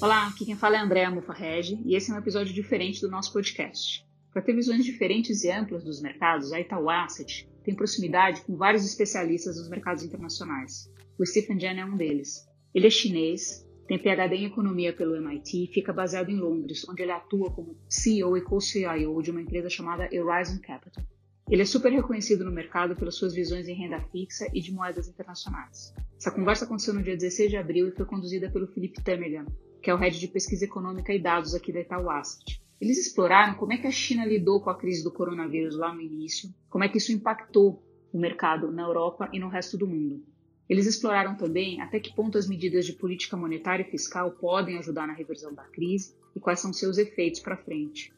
[0.00, 3.32] Olá, aqui quem fala é Andréa Mufarrege e esse é um episódio diferente do nosso
[3.32, 4.06] podcast.
[4.32, 8.84] Para ter visões diferentes e amplas dos mercados, a Itaú Asset tem proximidade com vários
[8.84, 10.88] especialistas dos mercados internacionais.
[11.18, 12.46] O Stephen Jen é um deles.
[12.72, 17.02] Ele é chinês, tem PhD em economia pelo MIT e fica baseado em Londres, onde
[17.02, 21.02] ele atua como CEO e co-CIO de uma empresa chamada Horizon Capital.
[21.50, 25.08] Ele é super reconhecido no mercado pelas suas visões em renda fixa e de moedas
[25.08, 25.92] internacionais.
[26.16, 29.46] Essa conversa aconteceu no dia 16 de abril e foi conduzida pelo Felipe Tamerlan,
[29.82, 32.60] que é o head de pesquisa econômica e dados aqui da Itaú Asset.
[32.80, 36.00] Eles exploraram como é que a China lidou com a crise do coronavírus lá no
[36.00, 40.22] início, como é que isso impactou o mercado na Europa e no resto do mundo.
[40.68, 45.06] Eles exploraram também até que ponto as medidas de política monetária e fiscal podem ajudar
[45.06, 48.12] na reversão da crise e quais são seus efeitos para frente.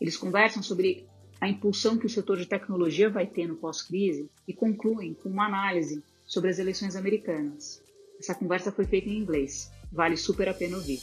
[0.00, 1.06] Eles conversam sobre
[1.40, 5.46] a impulsão que o setor de tecnologia vai ter no pós-crise e concluem com uma
[5.46, 7.82] análise sobre as eleições americanas.
[8.18, 9.70] Essa conversa foi feita em inglês.
[9.94, 11.00] Vale super a pena ouvir.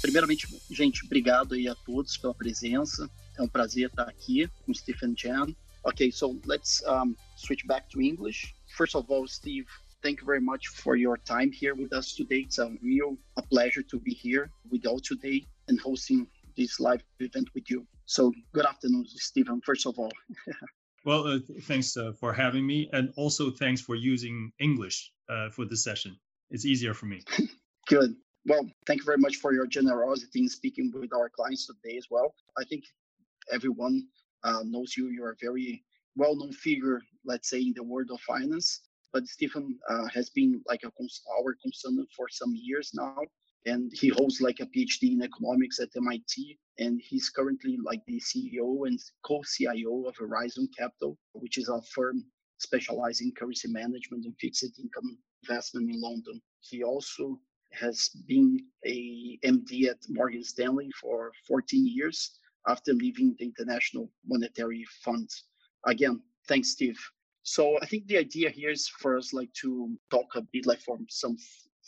[0.00, 3.10] Primeiramente, gente, obrigado aí a todos pela presença.
[3.36, 5.54] É um prazer estar aqui com Stephen Chan.
[5.84, 8.54] Okay, so let's um, switch back to English.
[8.78, 9.66] First of all, Steve,
[10.00, 12.40] thank you very much for your time here with us today.
[12.40, 17.04] It's a real a pleasure to be here with all today and hosting this live
[17.20, 17.86] event with you.
[18.06, 20.12] So, good afternoon, Stephen, first of all.
[21.04, 22.88] well, uh, thanks uh, for having me.
[22.92, 26.18] And also, thanks for using English uh, for this session.
[26.50, 27.22] It's easier for me.
[27.88, 28.14] good.
[28.46, 32.06] Well, thank you very much for your generosity in speaking with our clients today as
[32.10, 32.34] well.
[32.58, 32.84] I think
[33.50, 34.06] everyone
[34.42, 35.08] uh, knows you.
[35.08, 35.82] You're a very
[36.16, 38.80] well-known figure, let's say, in the world of finance.
[39.12, 43.16] But Stephen uh, has been like a cons- our consultant for some years now,
[43.66, 46.58] and he holds like a PhD in economics at MIT.
[46.78, 52.24] And he's currently like the CEO and co-CIO of Eurizon Capital, which is a firm
[52.58, 56.40] specializing in currency management and fixed income investment in London.
[56.60, 57.38] He also
[57.72, 64.84] has been a MD at Morgan Stanley for 14 years after leaving the International Monetary
[65.04, 65.28] Fund.
[65.86, 66.98] Again, thanks, Steve.
[67.42, 70.80] So I think the idea here is for us like to talk a bit like
[70.80, 71.36] for some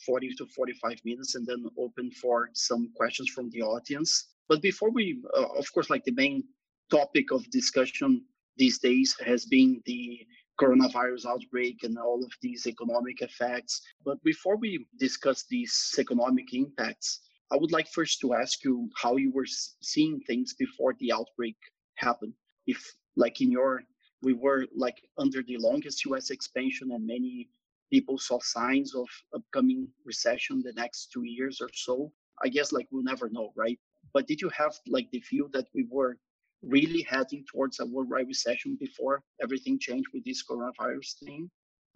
[0.05, 4.29] 40 to 45 minutes and then open for some questions from the audience.
[4.49, 6.45] But before we, uh, of course, like the main
[6.91, 8.25] topic of discussion
[8.57, 10.27] these days has been the
[10.61, 13.83] coronavirus outbreak and all of these economic effects.
[14.05, 17.21] But before we discuss these economic impacts,
[17.51, 21.57] I would like first to ask you how you were seeing things before the outbreak
[21.95, 22.33] happened.
[22.67, 22.83] If,
[23.17, 23.83] like in your,
[24.23, 27.49] we were like under the longest US expansion and many
[27.91, 32.13] people saw signs of upcoming recession the next two years or so.
[32.43, 33.79] I guess like we'll never know, right?
[34.13, 36.19] But did you have like the view that we were
[36.63, 41.51] really heading towards a worldwide recession before everything changed with this coronavirus thing?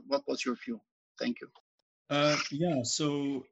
[0.06, 0.80] What was your view?
[1.18, 1.48] Thank you.
[2.08, 3.44] Uh, yeah, so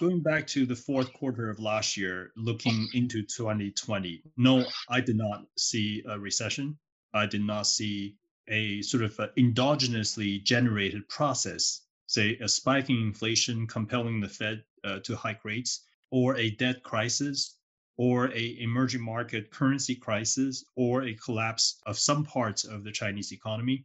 [0.00, 5.16] going back to the fourth quarter of last year, looking into 2020, no, I did
[5.16, 6.78] not see a recession.
[7.12, 8.16] I did not see
[8.48, 15.00] a sort of a endogenously generated process, say a spiking inflation compelling the Fed uh,
[15.00, 17.58] to hike rates, or a debt crisis,
[17.96, 23.32] or a emerging market currency crisis, or a collapse of some parts of the Chinese
[23.32, 23.84] economy.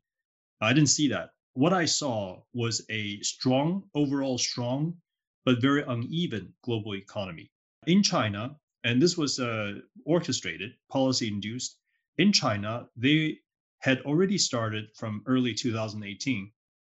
[0.61, 1.31] I didn't see that.
[1.53, 4.97] What I saw was a strong, overall strong
[5.45, 7.51] but very uneven global economy.
[7.87, 11.77] In China, and this was uh, orchestrated, policy induced,
[12.17, 13.39] in China, they
[13.79, 16.51] had already started from early 2018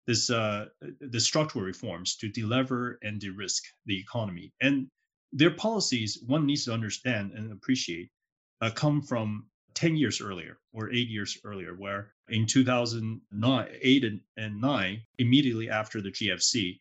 [0.09, 0.65] this uh,
[1.01, 4.51] the structural reforms to delever and de-risk the economy.
[4.59, 4.87] And
[5.31, 8.09] their policies, one needs to understand and appreciate,
[8.61, 14.19] uh, come from 10 years earlier or eight years earlier, where in 2009, eight and,
[14.35, 16.79] and nine, immediately after the GFC,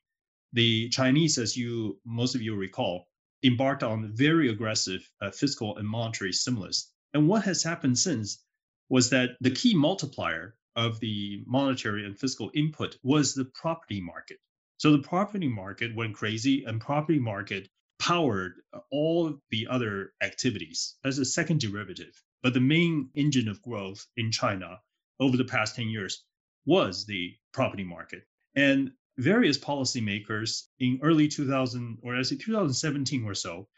[0.55, 3.09] the Chinese, as you most of you recall,
[3.45, 6.91] embarked on very aggressive uh, fiscal and monetary stimulus.
[7.13, 8.43] And what has happened since
[8.89, 14.39] was that the key multiplier of the monetary and fiscal input was the property market.
[14.77, 17.69] So the property market went crazy, and property market
[17.99, 18.55] powered
[18.91, 22.23] all the other activities as a second derivative.
[22.43, 24.81] But the main engine of growth in China
[25.19, 26.25] over the past 10 years
[26.65, 28.23] was the property market.
[28.55, 33.69] And various policymakers in early 2000 or I say 2017 or so,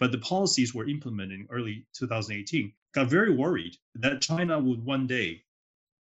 [0.00, 5.06] but the policies were implemented in early 2018, got very worried that China would one
[5.06, 5.42] day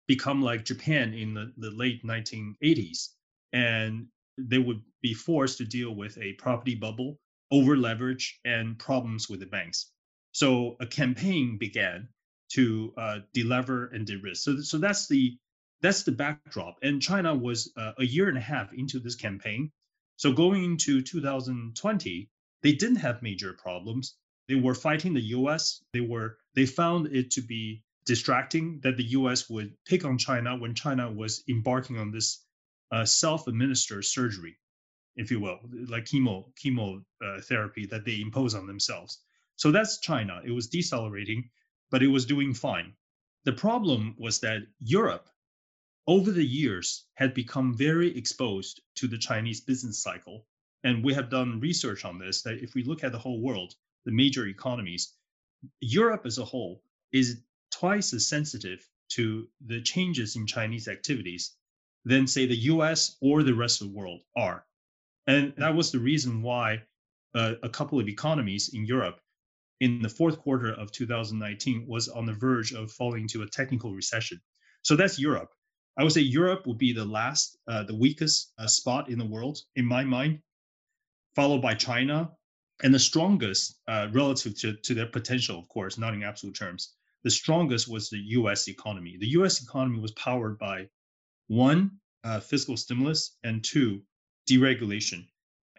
[0.07, 3.09] become like Japan in the, the late 1980s.
[3.51, 4.07] And
[4.37, 7.19] they would be forced to deal with a property bubble,
[7.51, 9.91] over leverage, and problems with the banks.
[10.31, 12.07] So a campaign began
[12.49, 14.43] to uh, delever and de-risk.
[14.43, 15.37] So, so that's the
[15.81, 16.77] that's the backdrop.
[16.81, 19.71] And China was uh, a year and a half into this campaign.
[20.15, 22.29] So going into 2020,
[22.63, 24.15] they didn't have major problems.
[24.47, 25.83] They were fighting the US.
[25.93, 30.57] They were they found it to be distracting that the US would pick on China
[30.57, 32.43] when China was embarking on this
[32.91, 34.57] uh, self-administered surgery,
[35.17, 37.41] if you will, like chemo chemo uh,
[37.89, 39.21] that they impose on themselves.
[39.57, 40.41] So that's China.
[40.45, 41.49] It was decelerating,
[41.91, 42.93] but it was doing fine.
[43.43, 45.29] The problem was that Europe,
[46.05, 50.45] over the years, had become very exposed to the Chinese business cycle.
[50.87, 53.75] And we have done research on this that if we look at the whole world,
[54.05, 55.15] the major economies,
[55.81, 56.81] Europe as a whole
[57.11, 57.41] is
[57.71, 61.57] twice as sensitive to the changes in Chinese activities
[62.05, 64.65] than, say, the US or the rest of the world are.
[65.27, 66.83] And that was the reason why
[67.35, 69.19] uh, a couple of economies in Europe
[69.81, 73.93] in the fourth quarter of 2019 was on the verge of falling into a technical
[73.93, 74.39] recession.
[74.83, 75.51] So that's Europe.
[75.97, 79.25] I would say Europe would be the last, uh, the weakest uh, spot in the
[79.25, 80.39] world, in my mind,
[81.37, 82.31] followed by China,
[82.83, 86.93] and the strongest uh, relative to, to their potential, of course, not in absolute terms.
[87.23, 89.17] The strongest was the US economy.
[89.19, 90.89] The US economy was powered by
[91.47, 91.81] one,
[92.23, 94.01] uh, fiscal stimulus, and two,
[94.49, 95.27] deregulation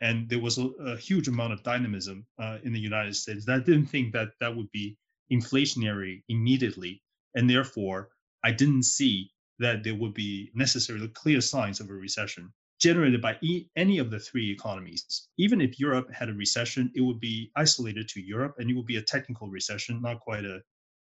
[0.00, 3.44] and there was a, a huge amount of dynamism uh, in the United States.
[3.44, 4.96] That I didn't think that that would be
[5.32, 7.02] inflationary immediately,
[7.34, 8.10] and therefore
[8.44, 13.36] I didn't see that there would be necessarily clear signs of a recession generated by
[13.42, 15.28] e- any of the three economies.
[15.36, 18.86] Even if Europe had a recession, it would be isolated to Europe, and it would
[18.86, 20.62] be a technical recession, not quite a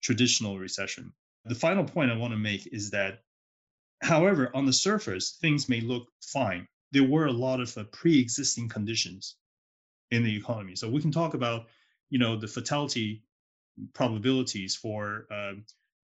[0.01, 1.11] traditional recession.
[1.45, 3.19] The final point I want to make is that,
[4.01, 8.69] however, on the surface, things may look fine there were a lot of uh, pre-existing
[8.69, 9.37] conditions
[10.11, 10.75] in the economy.
[10.75, 11.67] So we can talk about,
[12.09, 13.23] you know, the fatality
[13.93, 15.53] probabilities for uh,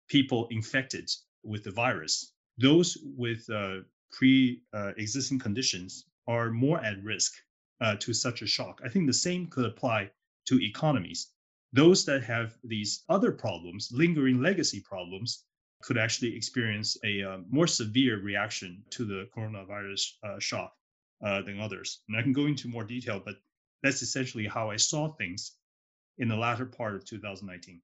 [0.08, 1.10] people infected
[1.42, 2.32] with the virus.
[2.58, 3.78] Those with uh,
[4.12, 7.32] pre-existing conditions are more at risk
[7.80, 8.80] uh, to such a shock.
[8.84, 10.10] I think the same could apply
[10.46, 11.30] to economies.
[11.72, 15.44] Those that have these other problems, lingering legacy problems,
[15.82, 20.72] could actually experience a uh, more severe reaction to the coronavirus uh, shock
[21.24, 22.00] uh, than others.
[22.08, 23.36] And I can go into more detail, but
[23.82, 25.56] that's essentially how I saw things
[26.18, 27.80] in the latter part of 2019.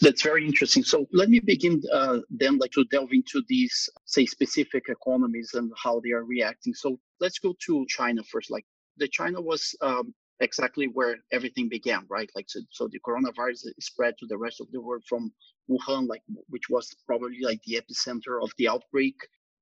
[0.00, 0.82] That's very interesting.
[0.82, 5.70] So let me begin uh, then, like to delve into these, say, specific economies and
[5.82, 6.74] how they are reacting.
[6.74, 8.50] So let's go to China first.
[8.50, 8.64] Like
[8.96, 12.30] the China was um, exactly where everything began, right?
[12.34, 15.32] Like so, so the coronavirus spread to the rest of the world from
[15.70, 19.16] Wuhan, like which was probably like the epicenter of the outbreak.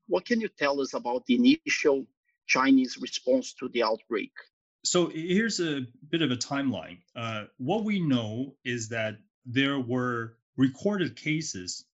[0.06, 2.06] What can you tell us about the initial
[2.46, 4.32] Chinese response to the outbreak?
[4.84, 6.98] So here's a bit of a timeline.
[7.14, 9.18] Uh, what we know is that
[9.52, 11.87] there were recorded cases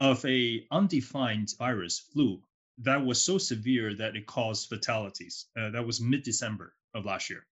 [0.00, 2.42] of a undefined virus flu
[2.78, 5.46] that was so severe that it caused fatalities.
[5.56, 7.46] Uh, that was mid-December of last year.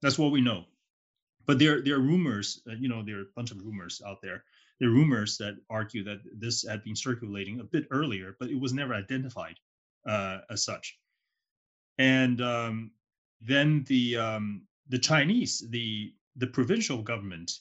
[0.00, 0.64] That's what we know.
[1.46, 2.62] But there, there are rumors.
[2.66, 4.44] Uh, you know, there are a bunch of rumors out there.
[4.80, 8.58] There are rumors that argue that this had been circulating a bit earlier, but it
[8.58, 9.56] was never identified
[10.08, 10.98] uh, as such.
[11.98, 12.92] And um,
[13.40, 17.52] then the um, the Chinese, the the provincial government,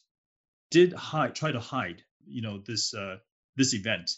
[0.72, 3.18] did hide, try to hide, you know, this uh,
[3.56, 4.12] this event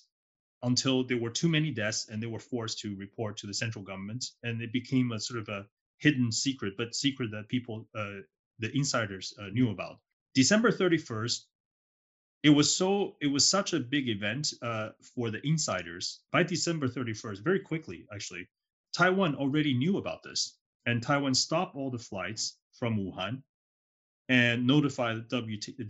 [0.61, 3.83] until there were too many deaths and they were forced to report to the central
[3.83, 5.65] government, and it became a sort of a
[5.97, 8.19] hidden secret, but secret that people, uh,
[8.59, 9.99] the insiders, uh, knew about.
[10.33, 11.41] December 31st,
[12.43, 16.21] it was so it was such a big event uh, for the insiders.
[16.31, 18.47] By December 31st, very quickly actually,
[18.95, 23.43] Taiwan already knew about this, and Taiwan stopped all the flights from Wuhan
[24.29, 25.39] and notify the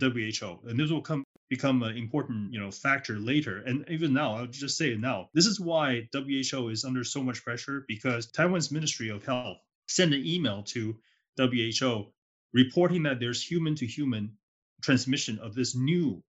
[0.00, 0.68] WHO.
[0.68, 3.58] And this will come become an important you know factor later.
[3.58, 5.28] And even now, I'll just say it now.
[5.34, 10.14] This is why WHO is under so much pressure because Taiwan's Ministry of Health sent
[10.14, 10.96] an email to
[11.38, 12.12] WHO
[12.52, 14.36] reporting that there's human to human
[14.82, 16.22] transmission of this new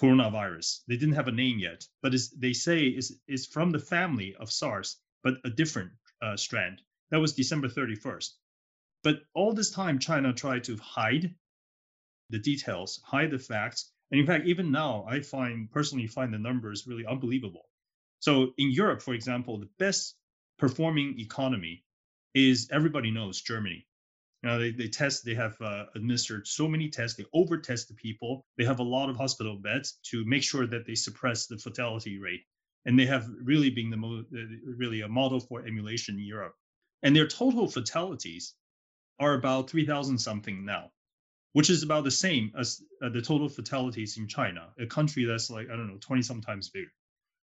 [0.00, 0.80] coronavirus.
[0.88, 4.50] They didn't have a name yet, but they say is is from the family of
[4.50, 5.92] SARS, but a different
[6.22, 6.80] uh, strand.
[7.10, 8.30] That was December 31st.
[9.02, 11.34] But all this time, China tried to hide
[12.30, 13.92] the details, hide the facts.
[14.10, 17.68] And in fact, even now, I find personally find the numbers really unbelievable.
[18.20, 20.16] So in Europe, for example, the best
[20.58, 21.84] performing economy
[22.34, 23.86] is everybody knows Germany.
[24.42, 27.94] You know, they, they test, they have uh, administered so many tests, they overtest the
[27.94, 28.46] people.
[28.56, 32.18] They have a lot of hospital beds to make sure that they suppress the fatality
[32.18, 32.42] rate
[32.86, 34.24] and they have really been the mo-
[34.64, 36.54] really a model for emulation in Europe.
[37.02, 38.54] And their total fatalities
[39.20, 40.90] are about 3,000 something now,
[41.52, 45.50] which is about the same as uh, the total fatalities in China, a country that's
[45.50, 46.92] like, I don't know, 20 sometimes bigger.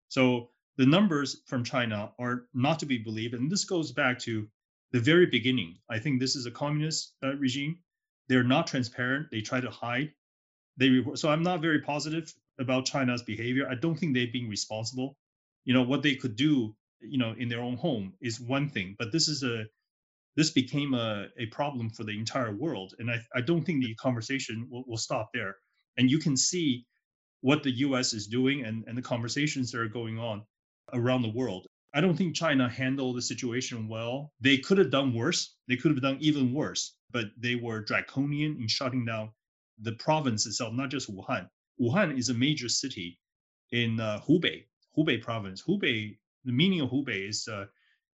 [0.08, 3.34] So the numbers from China are not to be believed.
[3.34, 4.48] And this goes back to
[4.92, 5.76] the very beginning.
[5.90, 7.78] I think this is a communist uh, regime.
[8.28, 9.30] They're not transparent.
[9.30, 10.12] They try to hide.
[10.78, 11.18] They report.
[11.18, 13.68] So I'm not very positive about China's behavior.
[13.68, 15.16] I don't think they're being responsible.
[15.64, 18.96] You know what they could do, you know, in their own home is one thing,
[18.98, 19.66] but this is a
[20.38, 23.94] this became a, a problem for the entire world, and I I don't think the
[23.96, 25.56] conversation will, will stop there.
[25.96, 26.86] And you can see
[27.40, 28.14] what the U.S.
[28.14, 30.44] is doing and and the conversations that are going on
[30.92, 31.66] around the world.
[31.92, 34.32] I don't think China handled the situation well.
[34.40, 35.56] They could have done worse.
[35.66, 39.32] They could have done even worse, but they were draconian in shutting down
[39.80, 41.48] the province itself, not just Wuhan.
[41.80, 43.18] Wuhan is a major city
[43.72, 44.66] in uh, Hubei,
[44.96, 45.64] Hubei province.
[45.66, 47.66] Hubei, the meaning of Hubei is uh,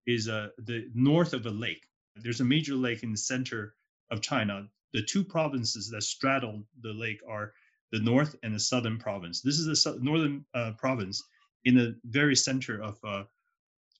[0.05, 1.83] is uh, the north of a lake.
[2.15, 3.75] There's a major lake in the center
[4.09, 4.67] of China.
[4.93, 7.53] The two provinces that straddle the lake are
[7.91, 9.41] the north and the southern province.
[9.41, 11.23] This is the northern uh, province
[11.63, 13.23] in the very center of uh,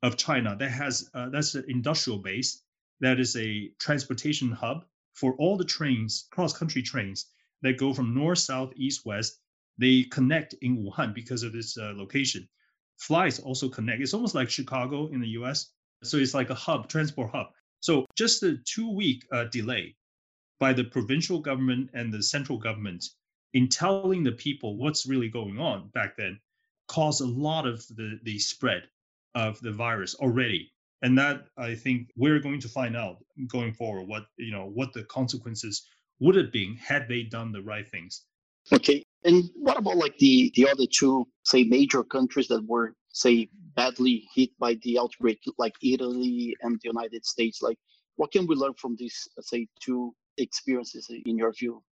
[0.04, 2.64] of China that has uh, that's an industrial base
[3.02, 7.26] that is a transportation hub for all the trains, cross country trains
[7.62, 9.40] that go from north, south, east, west.
[9.78, 12.48] They connect in Wuhan because of this uh, location.
[12.98, 14.02] Flights also connect.
[14.02, 15.72] It's almost like Chicago in the U.S.
[16.04, 17.48] So it's like a hub, transport hub.
[17.82, 19.96] So just the two-week uh, delay
[20.60, 23.04] by the provincial government and the central government
[23.54, 26.40] in telling the people what's really going on back then
[26.88, 28.84] caused a lot of the the spread
[29.36, 30.72] of the virus already.
[31.02, 34.94] And that i think we're going to find out going forward what you know what
[34.94, 35.88] the consequences
[36.20, 38.24] would have been had they done the right things.
[38.72, 39.04] Okay.
[39.24, 44.28] And what about like the the other two say major countries that were say badly
[44.34, 47.78] hit by the outbreak like italy and the united states like
[48.16, 51.84] what can we learn from these say two experiences in your view?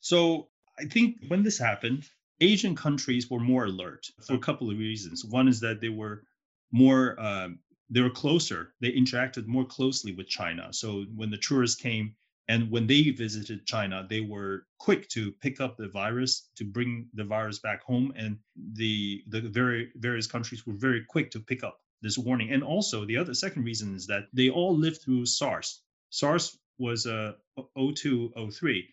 [0.00, 2.04] So i think when this happened
[2.40, 5.24] asian countries were more alert for a couple of reasons.
[5.24, 6.22] One is that they were
[6.70, 7.58] more um,
[7.90, 8.74] they were closer.
[8.80, 10.72] They interacted more closely with china.
[10.72, 12.14] So when the tourists came
[12.48, 17.08] and when they visited china they were quick to pick up the virus to bring
[17.14, 18.12] the virus back home.
[18.16, 18.38] And
[18.74, 22.52] the the very various countries were very quick to pick up this warning.
[22.52, 25.82] And also the other second reason is that they all lived through sars.
[26.10, 27.32] Sars was uh
[27.76, 28.88] 02 03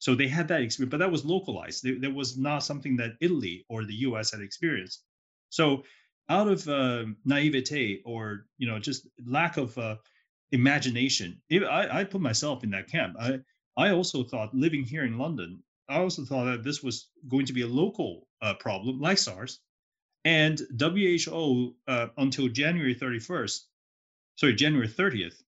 [0.00, 1.82] so they had that experience but that was localized.
[1.84, 5.02] There, there was not something that italy or the us had experienced.
[5.50, 5.84] So
[6.28, 9.96] out of uh, naivete or you know just lack of uh,
[10.52, 11.40] imagination.
[11.52, 13.16] I, I put myself in that camp.
[13.20, 13.40] I
[13.76, 17.52] i also thought living here in london i also thought that this was going to
[17.52, 19.60] be a local uh, problem like sars.
[20.24, 23.60] And who uh, until january 31st
[24.36, 25.42] sorry january 30th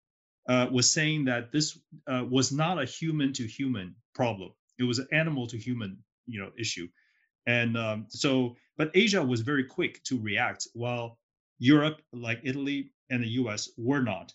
[0.49, 4.53] uh, was saying that this uh, was not a human to human problem.
[4.79, 6.89] It was an animal to human you know issue.
[7.47, 11.19] And um, so, but Asia was very quick to react, while
[11.59, 14.33] Europe, like Italy and the US, were not.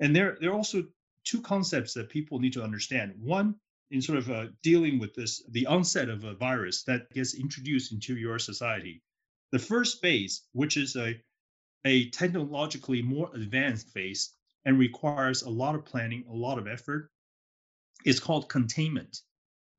[0.00, 0.84] And there, there are also
[1.24, 3.14] two concepts that people need to understand.
[3.18, 3.56] One,
[3.90, 7.92] in sort of uh, dealing with this, the onset of a virus that gets introduced
[7.92, 9.02] into your society.
[9.52, 11.20] The first phase, which is a,
[11.84, 14.34] a technologically more advanced phase
[14.64, 17.10] and requires a lot of planning, a lot of effort,
[18.04, 19.18] is called containment.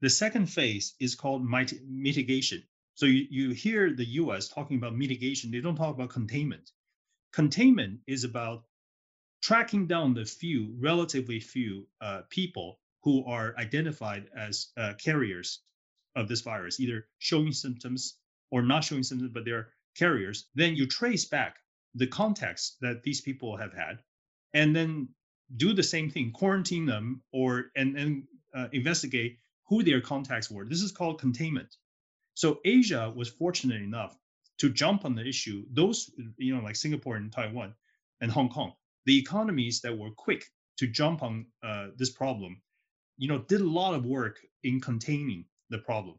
[0.01, 1.43] The second phase is called
[1.88, 2.63] mitigation.
[2.96, 6.70] So you, you hear the US talking about mitigation, they don't talk about containment.
[7.32, 8.65] Containment is about
[9.43, 15.59] tracking down the few, relatively few uh, people who are identified as uh, carriers
[16.15, 18.17] of this virus, either showing symptoms
[18.51, 20.47] or not showing symptoms, but they're carriers.
[20.55, 21.57] Then you trace back
[21.93, 24.00] the contacts that these people have had,
[24.53, 25.09] and then
[25.57, 28.23] do the same thing, quarantine them, or and and
[28.55, 30.65] uh, investigate who their contacts were.
[30.65, 31.75] This is called containment.
[32.35, 34.17] So Asia was fortunate enough
[34.59, 35.65] to jump on the issue.
[35.69, 37.73] Those, you know, like Singapore and Taiwan
[38.21, 38.73] and Hong Kong,
[39.05, 40.45] the economies that were quick
[40.77, 42.62] to jump on uh, this problem,
[43.17, 46.17] you know, did a lot of work in containing the problem.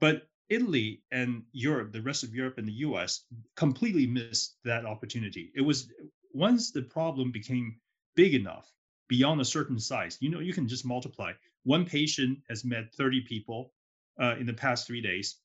[0.00, 3.24] But Italy and Europe, the rest of Europe and the US,
[3.56, 5.50] completely missed that opportunity.
[5.54, 5.90] It was
[6.32, 7.76] once the problem became
[8.14, 8.70] big enough
[9.08, 11.32] beyond a certain size, you know, you can just multiply
[11.64, 13.72] one patient has met 30 people
[14.20, 15.36] uh, in the past three days.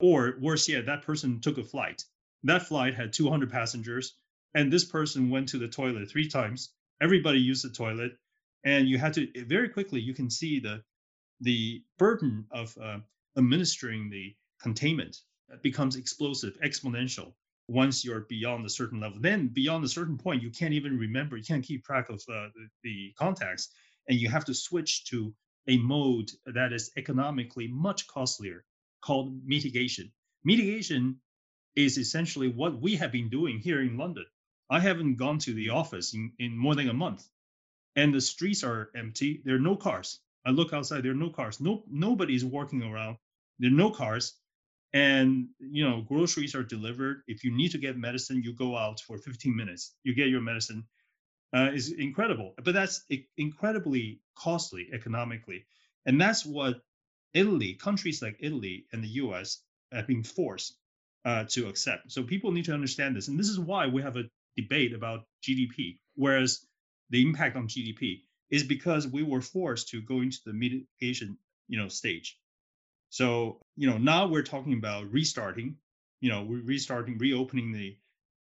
[0.00, 2.04] Or worse yet, that person took a flight.
[2.44, 4.14] That flight had 200 passengers,
[4.54, 6.70] and this person went to the toilet three times.
[7.00, 8.12] Everybody used the toilet,
[8.64, 10.00] and you had to very quickly.
[10.00, 10.82] You can see the
[11.40, 12.98] the burden of uh,
[13.36, 15.16] administering the containment
[15.62, 17.32] becomes explosive, exponential
[17.68, 19.18] once you're beyond a certain level.
[19.20, 22.48] Then beyond a certain point, you can't even remember, you can't keep track of uh,
[22.54, 23.68] the, the contacts,
[24.08, 25.34] and you have to switch to
[25.68, 28.64] a mode that is economically much costlier
[29.02, 30.10] called mitigation.
[30.44, 31.20] Mitigation
[31.76, 34.24] is essentially what we have been doing here in London.
[34.70, 37.28] I haven't gone to the office in, in more than a month.
[37.96, 39.42] and the streets are empty.
[39.44, 40.20] There are no cars.
[40.46, 41.60] I look outside, there are no cars.
[41.60, 43.18] No, nobody's walking around.
[43.58, 44.34] There are no cars.
[44.92, 47.22] And you know, groceries are delivered.
[47.28, 49.94] If you need to get medicine, you go out for 15 minutes.
[50.04, 50.84] You get your medicine.
[51.54, 53.04] Uh, is incredible, but that's
[53.38, 55.66] incredibly costly economically,
[56.06, 56.82] and that's what
[57.34, 59.62] Italy, countries like Italy and the U.S.
[59.92, 60.76] have been forced
[61.24, 62.12] uh, to accept.
[62.12, 64.24] So people need to understand this, and this is why we have a
[64.60, 65.98] debate about GDP.
[66.14, 66.66] Whereas
[67.10, 71.38] the impact on GDP is because we were forced to go into the mitigation,
[71.68, 72.38] you know, stage.
[73.10, 75.76] So, you know, now we're talking about restarting,
[76.20, 77.96] you know, we're restarting, reopening the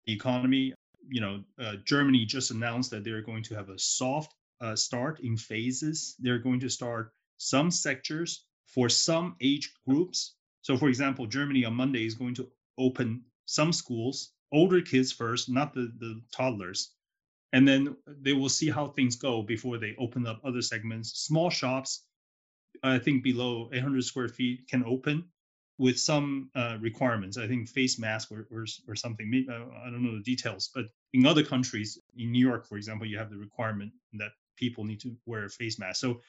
[0.07, 0.73] economy.
[1.07, 5.19] You know, uh, Germany just announced that they're going to have a soft uh, start
[5.19, 6.15] in phases.
[6.19, 10.35] They're going to start some sectors for some age groups.
[10.61, 15.49] So, for example, Germany on Monday is going to open some schools, older kids first,
[15.49, 16.91] not the, the toddlers,
[17.53, 21.19] and then they will see how things go before they open up other segments.
[21.19, 22.05] Small shops,
[22.83, 25.25] I think below 800 square feet can open
[25.77, 27.37] with some uh, requirements.
[27.37, 29.45] I think face mask or, or, or something.
[29.49, 33.17] I don't know the details, but in other countries, in New York, for example, you
[33.17, 35.99] have the requirement that people need to wear a face mask.
[35.99, 36.21] So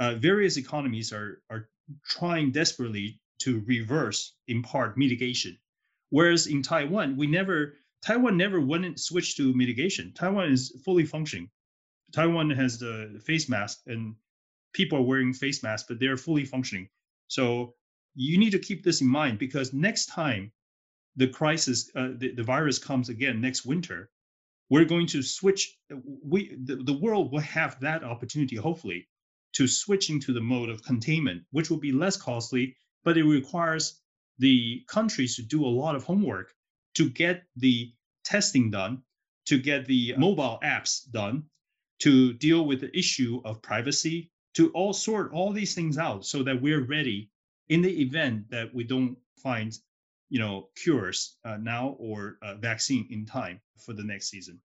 [0.00, 1.68] uh, various economies are are
[2.04, 5.58] trying desperately to reverse, in part, mitigation.
[6.10, 10.12] Whereas in Taiwan, we never Taiwan never went and switched to mitigation.
[10.12, 11.50] Taiwan is fully functioning.
[12.12, 14.16] Taiwan has the face mask and
[14.72, 16.88] people are wearing face masks, but they're fully functioning.
[17.28, 17.74] So
[18.14, 20.52] you need to keep this in mind because next time
[21.16, 24.10] the crisis, uh, the, the virus comes again next winter,
[24.68, 25.76] we're going to switch.
[26.24, 29.08] We the, the world will have that opportunity, hopefully,
[29.54, 33.99] to switch into the mode of containment, which will be less costly, but it requires
[34.40, 36.52] the countries to do a lot of homework
[36.94, 37.92] to get the
[38.24, 39.02] testing done,
[39.46, 41.44] to get the mobile apps done,
[42.00, 46.42] to deal with the issue of privacy, to all sort all these things out so
[46.42, 47.30] that we're ready
[47.68, 49.78] in the event that we don't find
[50.28, 54.60] you know cures uh, now or a vaccine in time for the next season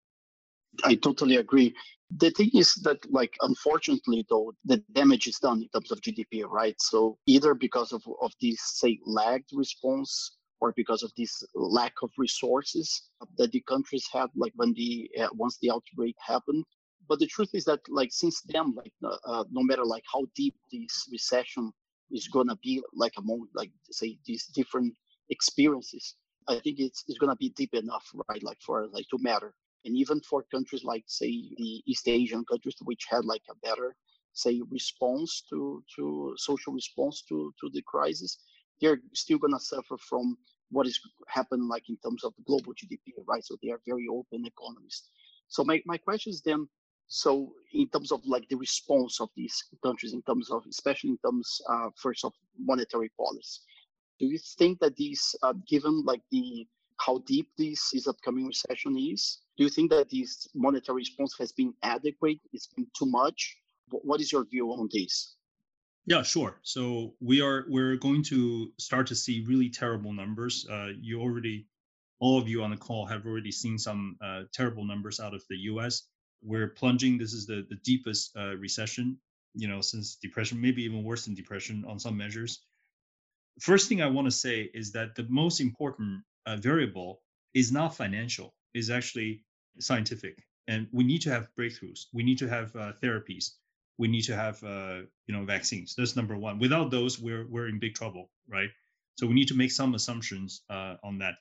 [0.83, 1.73] i totally agree.
[2.17, 6.45] The thing is that like unfortunately though the damage is done in terms of gdp
[6.47, 6.75] right?
[6.79, 12.11] So either because of, of this say lagged response or because of this lack of
[12.17, 16.63] resources that the countries had like when the uh, once the outbreak happened.
[17.07, 20.25] But the truth is that like since then like uh, uh no matter like how
[20.35, 21.71] deep this recession
[22.11, 24.93] is gonna be like among like say these different
[25.29, 26.15] experiences
[26.47, 28.43] i think it's, it's gonna be deep enough right?
[28.43, 29.53] Like for like to matter
[29.85, 33.95] and even for countries like say the east asian countries which had like a better
[34.33, 38.37] say response to to social response to to the crisis
[38.81, 40.37] they're still going to suffer from
[40.71, 43.43] what is happening like in terms of the global GDP, right?
[43.43, 45.03] So they are very open economies.
[45.47, 46.67] So my, my question is then,
[47.07, 51.17] so in terms of like the response of these countries, in terms of, especially in
[51.23, 53.61] terms uh, first of monetary policy,
[54.19, 56.65] do you think that these, uh, given like the
[56.97, 61.51] how deep this, this upcoming recession is, do you think that this monetary response has
[61.51, 62.39] been adequate?
[62.53, 63.57] It's been too much?
[63.89, 65.35] What is your view on this?
[66.07, 66.59] Yeah, sure.
[66.61, 70.67] So we are we're going to start to see really terrible numbers.
[70.69, 71.67] Uh, you already,
[72.19, 75.43] all of you on the call have already seen some uh, terrible numbers out of
[75.49, 76.03] the U.S.
[76.43, 77.17] We're plunging.
[77.17, 79.17] This is the the deepest uh, recession,
[79.55, 82.61] you know, since depression, maybe even worse than depression on some measures.
[83.59, 87.21] First thing I want to say is that the most important uh, variable
[87.53, 89.43] is not financial; is actually
[89.79, 92.05] scientific, and we need to have breakthroughs.
[92.13, 93.51] We need to have uh, therapies
[93.97, 95.95] we need to have uh, you know vaccines.
[95.95, 96.59] That's number one.
[96.59, 98.69] Without those, we're we're in big trouble, right?
[99.15, 101.35] So we need to make some assumptions uh, on that.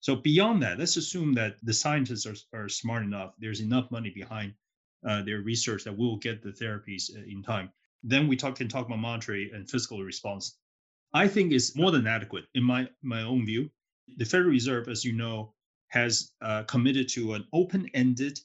[0.00, 3.34] So beyond that, let's assume that the scientists are, are smart enough.
[3.40, 4.54] There's enough money behind
[5.04, 7.72] uh, their research that we'll get the therapies uh, in time.
[8.04, 10.56] Then we talk can talk about monetary and fiscal response.
[11.12, 13.70] I think is more than adequate in my my own view.
[14.16, 15.52] The Federal Reserve, as you know,
[15.88, 18.40] has uh, committed to an open-ended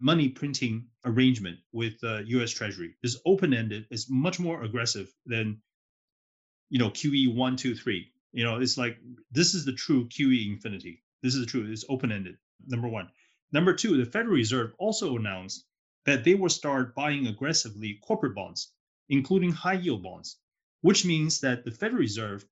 [0.00, 2.50] money printing arrangement with the uh, U.S.
[2.50, 3.86] Treasury is open-ended.
[3.90, 5.62] It's much more aggressive than
[6.68, 8.12] you know QE one, two, three.
[8.32, 8.98] You know, it's like
[9.30, 11.02] this is the true QE infinity.
[11.22, 11.70] This is the true.
[11.70, 12.36] It's open-ended.
[12.66, 13.08] Number one.
[13.52, 15.64] Number two, the Federal Reserve also announced
[16.06, 18.72] that they will start buying aggressively corporate bonds,
[19.08, 20.38] including high-yield bonds,
[20.80, 22.44] which means that the Federal Reserve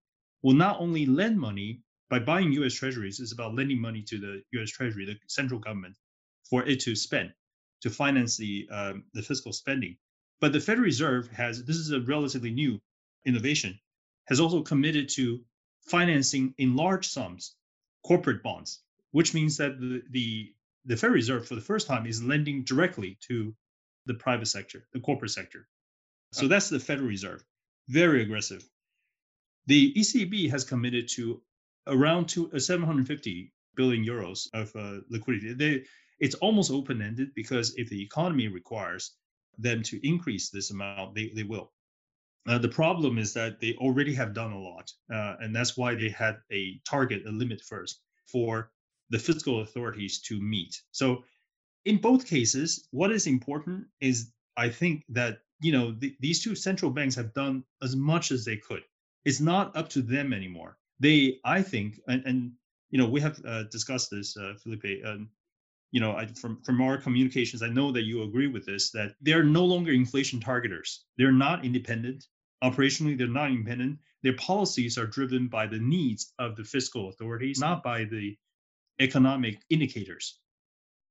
[0.42, 2.75] will not only lend money by buying U.S.
[2.75, 3.20] Treasuries.
[3.20, 4.68] is about lending money to the U.S.
[4.68, 5.96] Treasury, the central government,
[6.44, 7.33] for it to spend
[7.81, 9.96] to finance the um, the fiscal spending.
[10.38, 12.79] But the Federal Reserve has this is a relatively new
[13.25, 13.81] innovation
[14.27, 15.40] has also committed to
[15.87, 17.55] financing in large sums
[18.07, 20.53] corporate bonds, which means that the the
[20.85, 23.55] the Federal Reserve for the first time is lending directly to
[24.05, 25.66] the private sector, the corporate sector.
[26.33, 27.42] So that's the Federal Reserve,
[27.88, 28.62] very aggressive.
[29.66, 31.40] The ECB has committed to
[31.87, 35.55] around two, uh, 750 billion euros of uh, liquidity.
[35.55, 35.85] They,
[36.21, 39.16] it's almost open ended because if the economy requires
[39.59, 41.73] them to increase this amount, they, they will.
[42.49, 45.95] Uh, the problem is that they already have done a lot, uh, and that's why
[45.95, 48.73] they had a target, a limit first for
[49.11, 50.83] the fiscal authorities to meet.
[50.90, 51.25] So,
[51.85, 56.55] in both cases, what is important is I think that you know the, these two
[56.57, 58.83] central banks have done as much as they could.
[59.25, 60.79] It's not up to them anymore.
[61.03, 62.38] They, I think, and, and
[62.93, 65.05] you know, we have uh, discussed this, uh, Felipe.
[65.05, 65.29] Um,
[65.91, 68.91] you know, I, from from our communications, I know that you agree with this.
[68.93, 70.91] That they're no longer inflation targeters.
[71.19, 72.21] They're not independent.
[72.62, 73.99] Operationally, they're not independent.
[74.23, 78.38] Their policies are driven by the needs of the fiscal authorities, not by the
[79.01, 80.38] economic indicators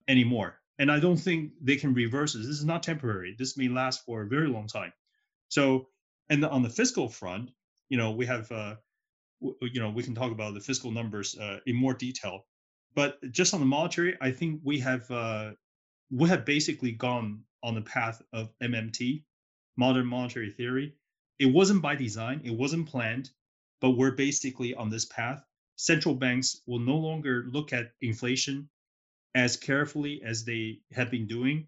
[0.08, 0.60] anymore.
[0.80, 2.48] And I don't think they can reverse this.
[2.48, 3.36] This is not temporary.
[3.38, 4.94] This may last for a very long time.
[5.50, 5.90] So,
[6.30, 7.52] and on the fiscal front,
[7.90, 8.76] you know, we have, uh,
[9.42, 12.46] you know, we can talk about the fiscal numbers uh, in more detail.
[12.94, 15.52] But just on the monetary, I think we have uh,
[16.12, 19.24] we have basically gone on the path of MMT,
[19.78, 20.96] modern monetary theory.
[21.40, 23.32] It wasn't by design, it wasn't planned,
[23.80, 25.44] but we're basically on this path.
[25.78, 28.70] Central banks will no longer look at inflation
[29.34, 31.68] as carefully as they have been doing.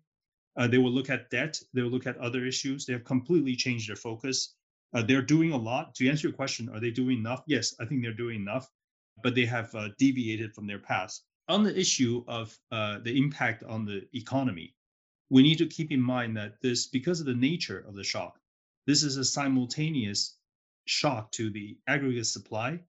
[0.55, 2.85] Uh, they will look at debt, they will look at other issues.
[2.85, 4.53] They have completely changed their focus.
[4.93, 5.95] Uh, they're doing a lot.
[5.95, 7.43] To answer your question, are they doing enough?
[7.47, 8.69] Yes, I think they're doing enough,
[9.23, 11.23] but they have uh, deviated from their past.
[11.49, 14.75] On the issue of uh, the impact on the economy,
[15.29, 18.39] we need to keep in mind that this, because of the nature of the shock,
[18.85, 20.37] this is a simultaneous
[20.85, 22.79] shock to the aggregate supply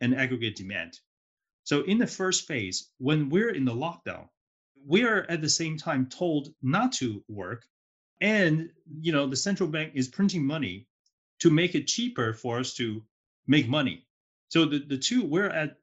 [0.00, 1.00] and aggregate demand.
[1.64, 4.28] So in the first phase, when we're in the lockdown,
[4.86, 7.66] we are at the same time told not to work,
[8.20, 10.87] and you know the central bank is printing money
[11.40, 13.02] to make it cheaper for us to
[13.46, 14.06] make money.
[14.48, 15.78] So the, the two we're at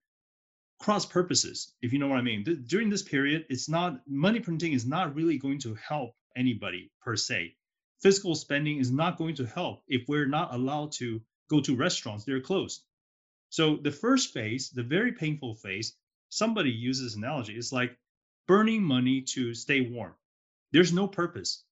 [0.80, 2.44] cross purposes, if you know what I mean.
[2.44, 6.91] The, during this period, it's not money printing is not really going to help anybody
[7.02, 7.56] per se
[8.06, 12.24] fiscal spending is not going to help if we're not allowed to go to restaurants,
[12.24, 12.84] they're closed.
[13.50, 15.98] So the first phase, the very painful phase,
[16.30, 17.98] somebody uses analogy, it's like
[18.48, 20.13] burning money to stay warm.
[20.72, 21.63] There's no purpose.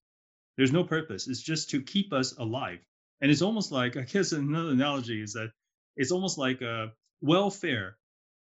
[0.56, 1.28] There's no purpose.
[1.28, 2.80] It's just to keep us alive.
[3.20, 5.50] And it's almost like, I guess another analogy is that
[5.96, 7.96] it's almost like a welfare.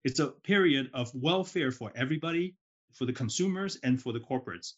[0.04, 2.56] It's a period of welfare for everybody,
[2.94, 4.72] for the consumers and for the corporates.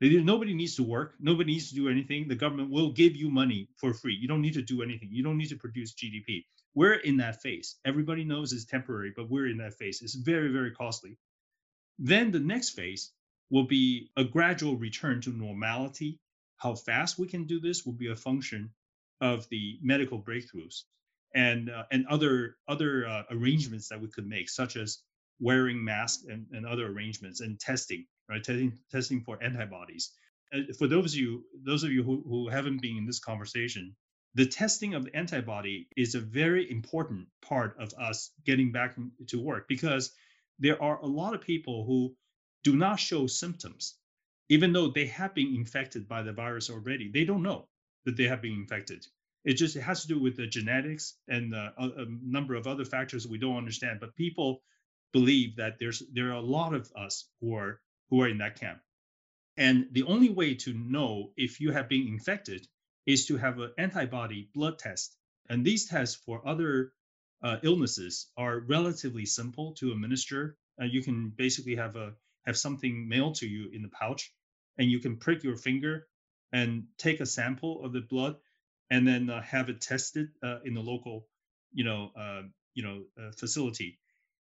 [0.00, 1.14] Nobody needs to work.
[1.18, 2.28] Nobody needs to do anything.
[2.28, 4.14] The government will give you money for free.
[4.14, 5.08] You don't need to do anything.
[5.10, 6.44] You don't need to produce GDP.
[6.74, 7.76] We're in that phase.
[7.84, 10.00] Everybody knows it's temporary, but we're in that phase.
[10.00, 11.18] It's very, very costly.
[11.98, 13.10] Then the next phase
[13.50, 16.20] will be a gradual return to normality.
[16.58, 18.70] How fast we can do this will be a function
[19.20, 20.82] of the medical breakthroughs
[21.34, 24.98] and uh, and other other uh, arrangements that we could make, such as
[25.40, 28.42] wearing masks and, and other arrangements and testing right?
[28.44, 30.12] Testing testing for antibodies.
[30.78, 33.94] For those of you those of you who, who haven't been in this conversation,
[34.34, 38.96] the testing of the antibody is a very important part of us getting back
[39.28, 40.12] to work because
[40.58, 42.14] there are a lot of people who
[42.64, 43.96] do not show symptoms
[44.50, 47.66] even though they have been infected by the virus already they don't know
[48.08, 49.06] that they have been infected
[49.44, 52.66] it just it has to do with the genetics and uh, a, a, number of
[52.66, 54.62] other factors we don't understand but people
[55.12, 58.60] believe that there's there are a lot of us who are who are in that
[58.60, 58.80] camp.
[59.56, 62.66] And the only way to know if you have been infected
[63.06, 65.16] is to have an antibody blood test.
[65.48, 66.92] And these tests for other
[67.42, 70.56] uh, illnesses are relatively simple to administer.
[70.80, 72.14] Uh, you can basically have a
[72.46, 74.32] have something mailed to you in the pouch,
[74.78, 76.06] and you can prick your finger
[76.52, 78.36] and take a sample of the blood,
[78.90, 81.26] and then uh, have it tested uh, in the local,
[81.72, 82.42] you know, uh,
[82.74, 83.98] you know, uh, facility.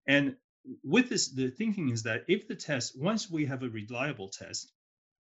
[0.08, 0.36] And
[0.84, 4.72] with this, the thinking is that if the test, once we have a reliable test,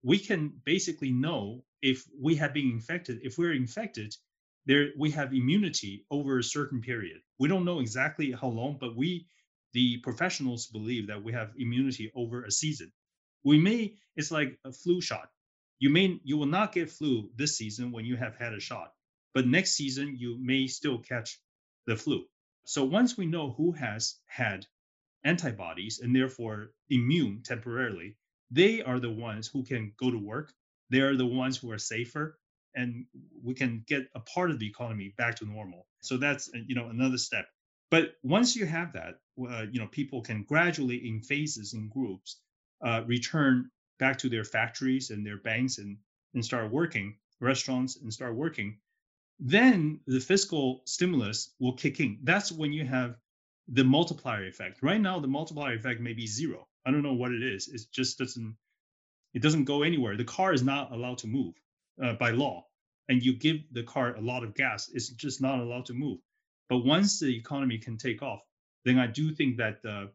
[0.03, 3.21] we can basically know if we have been infected.
[3.23, 4.15] If we're infected,
[4.67, 7.19] there we have immunity over a certain period.
[7.39, 9.27] We don't know exactly how long, but we,
[9.73, 12.93] the professionals, believe that we have immunity over a season.
[13.45, 15.29] We may, it's like a flu shot.
[15.79, 18.93] You may, you will not get flu this season when you have had a shot,
[19.35, 21.39] but next season you may still catch
[21.87, 22.25] the flu.
[22.65, 24.67] So once we know who has had
[25.25, 28.17] antibodies and therefore immune temporarily,
[28.51, 30.53] they are the ones who can go to work.
[30.91, 32.39] They are the ones who are safer,
[32.75, 33.07] and
[33.43, 35.87] we can get a part of the economy back to normal.
[36.01, 37.47] So that's uh, you know another step.
[37.91, 42.41] But once you have that, uh, you know people can gradually, in phases, in groups,
[42.85, 45.99] uh, return back to their factories and their banks and
[46.35, 48.79] and start working, restaurants and start working,
[49.39, 52.19] then the fiscal stimulus will kick in.
[52.23, 53.17] That's when you have
[53.69, 54.83] the multiplier effect.
[54.83, 56.69] Right now, the multiplier effect may be zero.
[56.85, 57.69] I don't know what it is.
[57.69, 58.57] It just doesn't.
[59.35, 60.17] It doesn't go anywhere.
[60.17, 61.55] The car is not allowed to move
[62.03, 62.67] uh, by law,
[63.09, 66.19] and you give the car a lot of gas, it's just not allowed to move.
[66.69, 68.41] But once the economy can take off,
[68.85, 70.07] then I do think that uh,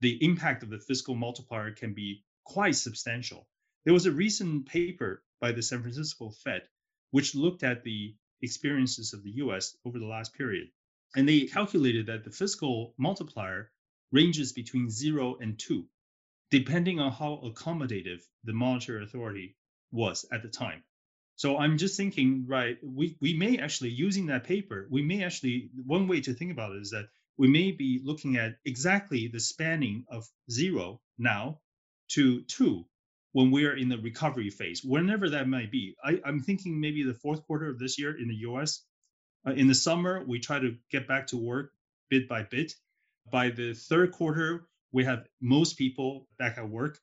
[0.00, 3.48] the impact of the fiscal multiplier can be quite substantial.
[3.84, 6.62] There was a recent paper by the San Francisco Fed
[7.14, 10.66] which looked at the experiences of the US over the last period.
[11.14, 13.70] And they calculated that the fiscal multiplier
[14.10, 15.86] ranges between zero and two,
[16.50, 19.56] depending on how accommodative the monetary authority
[19.92, 20.82] was at the time.
[21.36, 25.70] So I'm just thinking, right, we, we may actually, using that paper, we may actually,
[25.86, 29.38] one way to think about it is that we may be looking at exactly the
[29.38, 31.60] spanning of zero now
[32.14, 32.84] to two
[33.32, 35.96] when we are in the recovery phase, whenever that might be.
[36.04, 38.82] I, am thinking maybe the fourth quarter of this year in the US.
[39.46, 41.72] Uh, in the summer, we try to get back to work
[42.10, 42.72] bit by bit.
[43.30, 46.98] By the third quarter, we have most people back at work.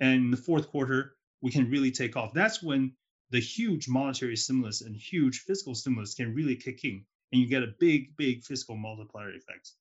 [0.00, 2.32] And the fourth quarter, we can really take off.
[2.32, 2.92] That's when
[3.30, 7.62] the huge monetary stimulus and huge fiscal stimulus can really kick in, and you get
[7.62, 9.72] a big, big fiscal multiplier effect.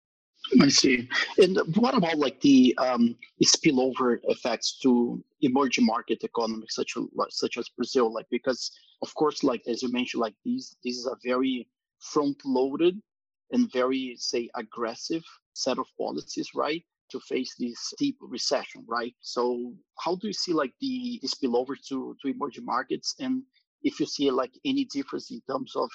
[0.62, 1.10] I see.
[1.38, 7.58] And what about like the um, spillover effects to emerging market economies such as such
[7.58, 8.14] as Brazil?
[8.14, 11.68] Like because of course, like as you mentioned, like these these are very
[12.00, 13.02] front loaded
[13.52, 16.84] and very say aggressive set of policies, right?
[17.12, 19.14] To face this deep recession, right?
[19.22, 23.44] So how do you see like the, the spillover to to emerging markets, and
[23.84, 25.90] if you see like any difference in terms of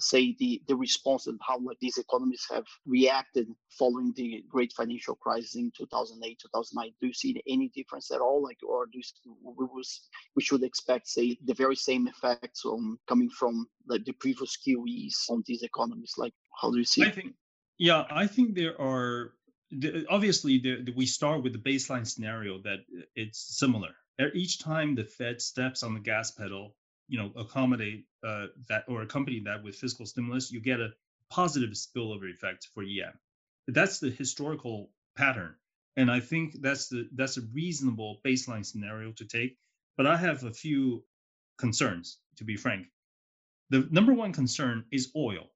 [0.00, 5.56] say the the response and how these economies have reacted following the great financial crisis
[5.56, 8.42] in 2008 2009 do you see any difference at all?
[8.42, 9.66] Like or do you, we,
[10.36, 15.28] we should expect say the very same effects on coming from like the previous QEs
[15.28, 17.34] on these economies like how do you see I think
[17.78, 19.32] yeah I think there are
[20.08, 23.90] obviously the, the, we start with the baseline scenario that uh, it's similar.
[24.34, 26.74] Each time the Fed steps on the gas pedal
[27.10, 30.90] you know accommodate uh, that or accompany that with fiscal stimulus, you get a
[31.28, 33.12] positive spillover effect for EM.
[33.68, 35.54] That's the historical pattern,
[35.96, 39.58] and I think that's the that's a reasonable baseline scenario to take.
[39.96, 41.04] But I have a few
[41.58, 42.86] concerns, to be frank.
[43.70, 45.50] The number one concern is oil.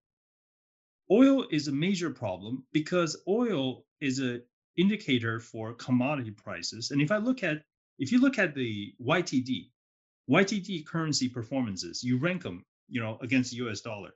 [1.10, 4.42] Oil is a major problem because oil is an
[4.76, 6.90] indicator for commodity prices.
[6.90, 7.62] And if I look at
[7.98, 9.70] if you look at the YTD,
[10.30, 14.10] YTD currency performances, you rank them, you know, against the US dollar.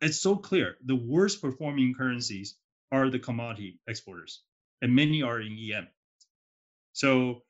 [0.00, 0.76] It's so clear.
[0.84, 2.56] The worst performing currencies
[2.92, 4.42] are the commodity exporters,
[4.82, 5.88] and many are in EM.
[6.92, 7.42] So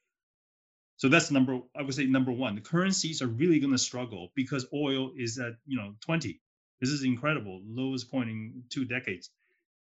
[0.96, 2.54] so that's number I would say number one.
[2.54, 6.40] The currencies are really going to struggle because oil is at, you know, 20.
[6.80, 9.30] This is incredible, lowest point in two decades.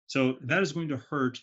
[0.08, 1.40] So that is going to hurt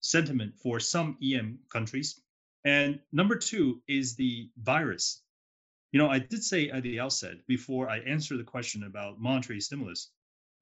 [0.00, 2.20] sentiment for some EM countries.
[2.64, 5.22] And number two is the virus
[5.92, 9.60] you know, I did say at the outset, before I answer the question about monetary
[9.60, 10.10] stimulus,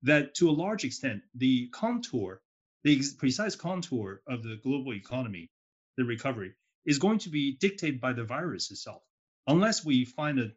[0.02, 2.42] that to a large extent, the contour,
[2.82, 5.50] the precise contour of the global economy,
[5.96, 6.52] the recovery,
[6.84, 9.02] is going to be dictated by the virus itself.
[9.46, 10.50] Unless we find a,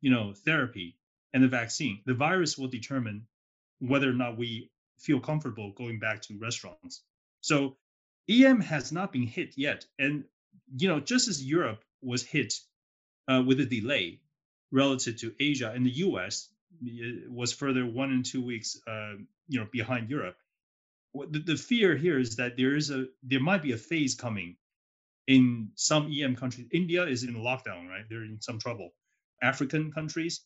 [0.00, 0.96] you know, therapy
[1.34, 3.26] and a vaccine, the virus will determine
[3.80, 7.02] whether or not we feel comfortable going back to restaurants.
[7.42, 7.76] So
[8.30, 9.84] EM has not been hit yet.
[9.98, 10.24] And,
[10.74, 12.54] you know, just as Europe was hit
[13.28, 14.20] uh, with a delay
[14.72, 16.48] relative to Asia and the U.S.
[17.28, 19.14] was further one and two weeks, uh,
[19.48, 20.36] you know, behind Europe.
[21.14, 24.56] The, the fear here is that there is a there might be a phase coming
[25.26, 26.68] in some EM countries.
[26.72, 28.04] India is in lockdown, right?
[28.08, 28.90] They're in some trouble.
[29.42, 30.42] African countries,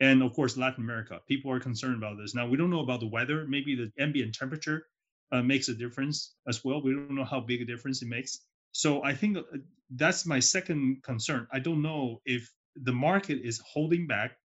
[0.00, 1.20] and of course Latin America.
[1.28, 2.34] People are concerned about this.
[2.34, 3.46] Now we don't know about the weather.
[3.46, 4.86] Maybe the ambient temperature
[5.32, 6.82] uh, makes a difference as well.
[6.82, 8.40] We don't know how big a difference it makes.
[8.72, 9.42] So I think uh,
[9.90, 11.46] that's my second concern.
[11.52, 14.36] I don't know if the market is holding back,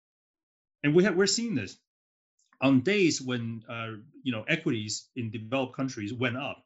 [0.84, 1.78] and we have we're seeing this.
[2.62, 6.64] On days when uh, you know equities in developed countries went up,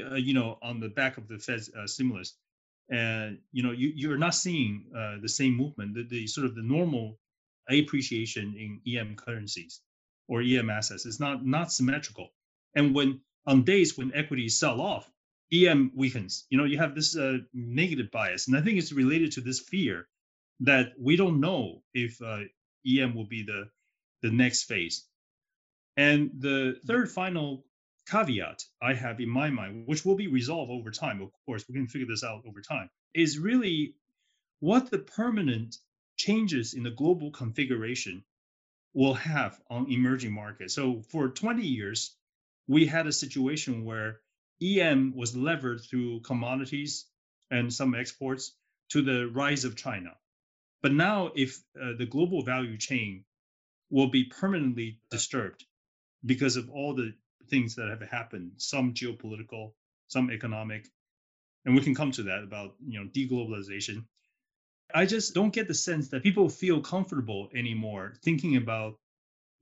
[0.00, 2.36] uh, you know, on the back of the Fed's uh, stimulus,
[2.90, 6.54] and you know you you're not seeing uh, the same movement, the, the sort of
[6.54, 7.18] the normal
[7.68, 9.80] appreciation in EM currencies
[10.28, 11.06] or EM assets.
[11.06, 12.28] Is not not symmetrical,
[12.74, 15.10] and when on days when equities sell off,
[15.52, 16.46] EM weakens.
[16.50, 19.60] You know, you have this uh, negative bias, and I think it's related to this
[19.60, 20.08] fear
[20.60, 22.40] that we don't know if uh,
[22.86, 23.70] EM will be the
[24.22, 25.06] the next phase.
[25.96, 27.64] And the third final
[28.08, 31.74] caveat I have in my mind, which will be resolved over time, of course, we
[31.74, 33.94] can figure this out over time, is really
[34.60, 35.76] what the permanent
[36.16, 38.24] changes in the global configuration
[38.94, 40.74] will have on emerging markets.
[40.74, 42.16] So for 20 years,
[42.66, 44.20] we had a situation where
[44.62, 47.06] EM was levered through commodities
[47.50, 48.52] and some exports
[48.90, 50.16] to the rise of China.
[50.82, 53.24] But now, if uh, the global value chain
[53.90, 55.64] will be permanently disturbed
[56.24, 57.14] because of all the
[57.48, 59.72] things that have happened, some geopolitical,
[60.08, 60.88] some economic,
[61.64, 64.04] and we can come to that about you know deglobalization.
[64.94, 68.98] I just don't get the sense that people feel comfortable anymore thinking about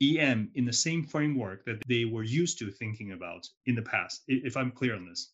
[0.02, 4.22] EM in the same framework that they were used to thinking about in the past.
[4.28, 5.30] If I'm clear on this.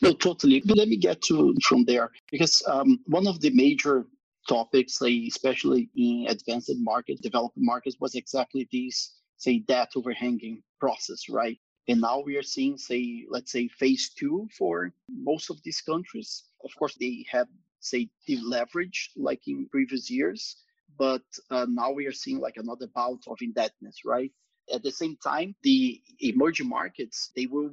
[0.00, 0.62] No, totally.
[0.64, 4.06] But let me get to from there because um, one of the major
[4.48, 11.28] topics, say, especially in advanced market, developed markets, was exactly this, say, debt overhanging process,
[11.28, 11.58] right?
[11.88, 16.44] And now we are seeing, say, let's say phase two for most of these countries.
[16.64, 17.48] Of course, they have,
[17.80, 20.56] say, the leverage like in previous years,
[20.98, 24.30] but uh, now we are seeing like another bout of indebtedness, right?
[24.72, 27.70] At the same time, the emerging markets, they will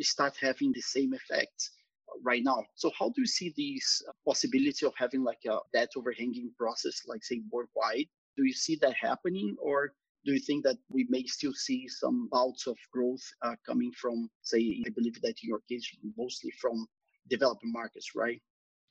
[0.00, 1.70] start having the same effect
[2.24, 2.64] right now.
[2.74, 7.24] So how do you see this possibility of having like a debt overhanging process, like
[7.24, 8.06] say worldwide?
[8.36, 9.92] Do you see that happening or
[10.24, 14.30] do you think that we may still see some bouts of growth uh, coming from,
[14.42, 15.84] say, I believe that in your case,
[16.16, 16.86] mostly from
[17.28, 18.40] developing markets, right?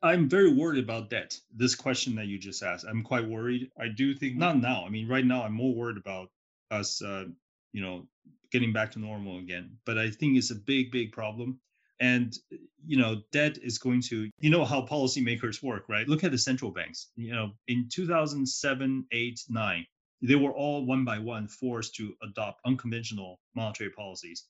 [0.03, 1.37] I'm very worried about that.
[1.55, 3.69] This question that you just asked, I'm quite worried.
[3.79, 4.83] I do think not now.
[4.85, 6.29] I mean, right now, I'm more worried about
[6.71, 7.25] us, uh,
[7.71, 8.07] you know,
[8.51, 9.77] getting back to normal again.
[9.85, 11.59] But I think it's a big, big problem.
[11.99, 12.35] And
[12.83, 16.07] you know, debt is going to, you know, how policymakers work, right?
[16.07, 17.11] Look at the central banks.
[17.15, 19.85] You know, in 2007, 8, 9,
[20.23, 24.45] they were all one by one forced to adopt unconventional monetary policies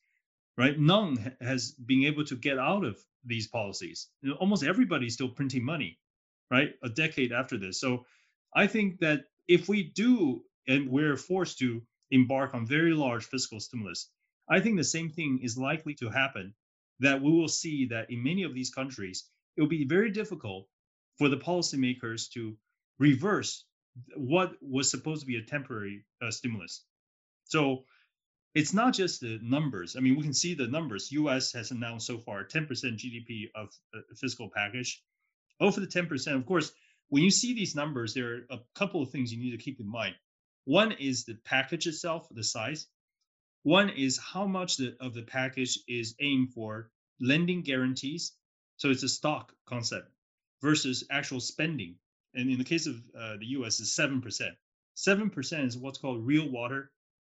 [0.57, 5.13] right none has been able to get out of these policies you know, almost everybody's
[5.13, 5.99] still printing money
[6.49, 8.05] right a decade after this so
[8.55, 11.81] i think that if we do and we're forced to
[12.11, 14.09] embark on very large fiscal stimulus
[14.49, 16.53] i think the same thing is likely to happen
[16.99, 20.67] that we will see that in many of these countries it will be very difficult
[21.17, 22.57] for the policymakers to
[22.99, 23.65] reverse
[24.15, 26.83] what was supposed to be a temporary uh, stimulus.
[27.45, 27.83] So
[28.53, 29.95] it's not just the numbers.
[29.95, 31.11] I mean, we can see the numbers.
[31.11, 31.51] U.S.
[31.53, 35.01] has announced so far 10% GDP of uh, fiscal package.
[35.59, 36.71] Over the 10%, of course,
[37.09, 39.79] when you see these numbers, there are a couple of things you need to keep
[39.79, 40.15] in mind.
[40.65, 42.87] One is the package itself, the size.
[43.63, 48.33] One is how much the, of the package is aimed for lending guarantees.
[48.77, 50.09] So it's a stock concept
[50.61, 51.95] versus actual spending
[52.33, 54.55] and in the case of uh, the U.S., is seven percent.
[54.93, 56.91] Seven percent is what's called real water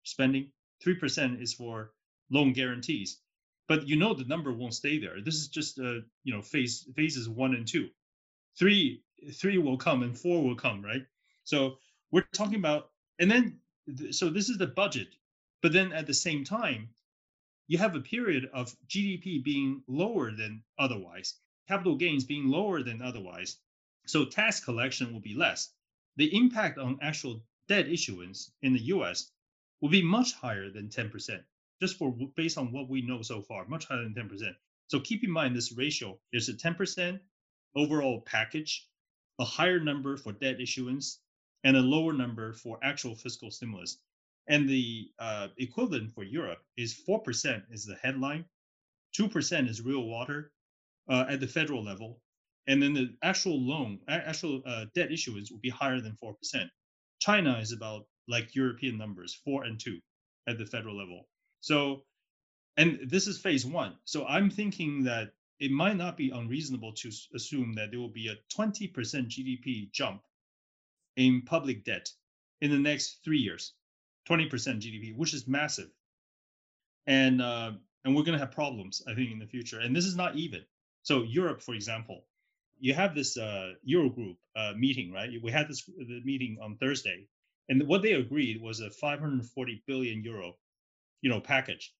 [0.04, 0.50] spending.
[0.84, 1.94] Three percent is for
[2.28, 3.18] loan guarantees.
[3.68, 5.22] But you know the number won't stay there.
[5.22, 7.88] This is just uh, you know phase phases one and two.
[8.58, 11.06] Three three will come and four will come, right?
[11.44, 11.78] So
[12.10, 13.60] we're talking about, and then
[14.10, 15.08] so this is the budget.
[15.62, 16.90] But then at the same time,
[17.66, 23.00] you have a period of GDP being lower than otherwise, capital gains being lower than
[23.00, 23.56] otherwise,
[24.04, 25.72] so tax collection will be less.
[26.16, 29.30] The impact on actual debt issuance in the US
[29.84, 31.42] will be much higher than 10%,
[31.78, 34.40] just for based on what we know so far, much higher than 10%.
[34.86, 36.18] So keep in mind this ratio.
[36.32, 37.20] There's a 10%
[37.76, 38.88] overall package,
[39.38, 41.20] a higher number for debt issuance,
[41.64, 43.98] and a lower number for actual fiscal stimulus.
[44.48, 48.46] And the uh, equivalent for Europe is 4% is the headline,
[49.20, 50.50] 2% is real water
[51.10, 52.22] uh, at the federal level,
[52.66, 56.70] and then the actual loan, actual uh, debt issuance will be higher than four percent.
[57.20, 59.98] China is about like European numbers, four and two
[60.48, 61.28] at the federal level.
[61.60, 62.04] So,
[62.76, 63.94] and this is phase one.
[64.04, 68.28] So I'm thinking that it might not be unreasonable to assume that there will be
[68.28, 70.22] a 20% GDP jump
[71.16, 72.10] in public debt
[72.60, 73.72] in the next three years,
[74.28, 75.90] 20% GDP, which is massive.
[77.06, 77.72] And uh,
[78.04, 79.80] and we're going to have problems, I think, in the future.
[79.80, 80.62] And this is not even.
[81.02, 82.24] So Europe, for example,
[82.78, 85.30] you have this uh, Eurogroup uh, meeting, right?
[85.42, 85.88] We had this
[86.24, 87.26] meeting on Thursday,
[87.68, 90.56] and what they agreed was a 540 billion euro,
[91.22, 91.94] you know, package.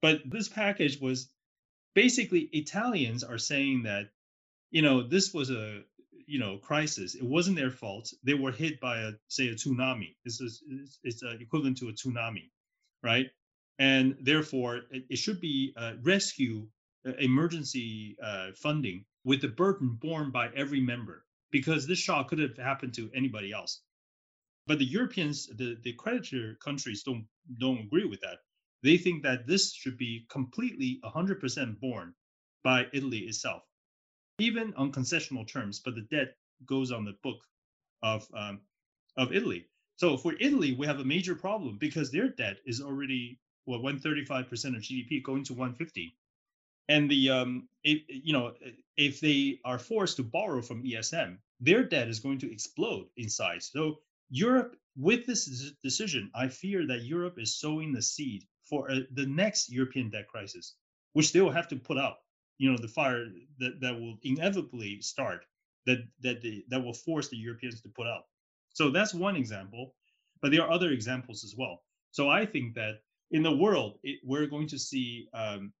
[0.00, 1.28] But this package was
[1.94, 4.10] basically Italians are saying that,
[4.70, 5.82] you know, this was a
[6.28, 7.14] you know crisis.
[7.14, 8.12] It wasn't their fault.
[8.22, 10.14] They were hit by a say a tsunami.
[10.24, 10.62] This is
[11.02, 12.50] it's uh, equivalent to a tsunami,
[13.02, 13.30] right?
[13.78, 16.68] And therefore, it, it should be uh, rescue
[17.06, 22.38] uh, emergency uh, funding with the burden borne by every member because this shock could
[22.38, 23.80] have happened to anybody else.
[24.68, 27.26] But the Europeans, the, the creditor countries don't
[27.58, 28.40] don't agree with that.
[28.82, 32.14] They think that this should be completely 100% borne
[32.62, 33.62] by Italy itself,
[34.38, 35.80] even on concessional terms.
[35.80, 37.40] But the debt goes on the book
[38.02, 38.60] of um,
[39.16, 39.64] of Italy.
[39.96, 44.76] So for Italy, we have a major problem because their debt is already well 135%
[44.76, 46.14] of GDP going to 150.
[46.90, 48.52] And the um, if, you know
[48.98, 53.30] if they are forced to borrow from ESM, their debt is going to explode in
[53.30, 53.70] size.
[53.72, 54.00] So
[54.30, 59.26] Europe, with this decision, I fear that Europe is sowing the seed for uh, the
[59.26, 60.74] next European debt crisis,
[61.12, 62.16] which they will have to put out.
[62.58, 63.26] You know, the fire
[63.60, 65.44] that, that will inevitably start,
[65.86, 68.24] that that the, that will force the Europeans to put out.
[68.74, 69.94] So that's one example,
[70.42, 71.82] but there are other examples as well.
[72.10, 75.72] So I think that in the world, it, we're going to see um,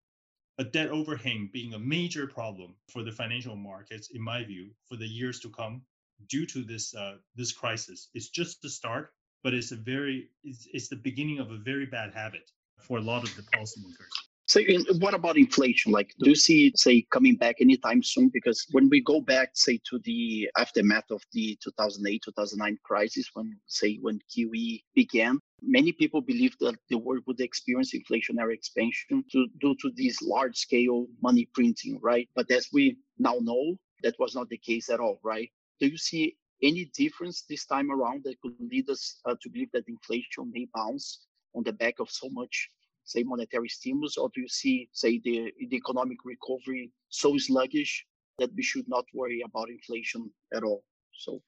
[0.58, 4.96] a debt overhang being a major problem for the financial markets, in my view, for
[4.96, 5.82] the years to come,
[6.28, 8.10] due to this uh, this crisis.
[8.14, 9.12] It's just the start,
[9.42, 12.50] but it's a very it's, it's the beginning of a very bad habit
[12.80, 14.14] for a lot of the policymakers.
[14.48, 14.62] So,
[15.00, 15.92] what about inflation?
[15.92, 18.30] Like, do you see it, say, coming back anytime soon?
[18.32, 23.58] Because when we go back, say, to the aftermath of the 2008 2009 crisis, when,
[23.66, 29.48] say, when QE began, many people believed that the world would experience inflationary expansion to,
[29.60, 32.26] due to this large scale money printing, right?
[32.34, 35.50] But as we now know, that was not the case at all, right?
[35.80, 39.70] Do you see any difference this time around that could lead us uh, to believe
[39.72, 41.20] that inflation may bounce
[41.54, 42.68] on the back of so much
[43.08, 48.04] say monetary stimulus, or do you see, say, the, the economic recovery so sluggish
[48.38, 50.84] that we should not worry about inflation at all?
[51.14, 51.42] So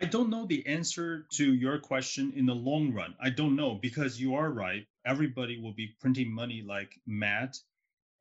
[0.00, 3.14] I don't know the answer to your question in the long run.
[3.20, 4.86] I don't know because you are right.
[5.04, 7.56] Everybody will be printing money like mad.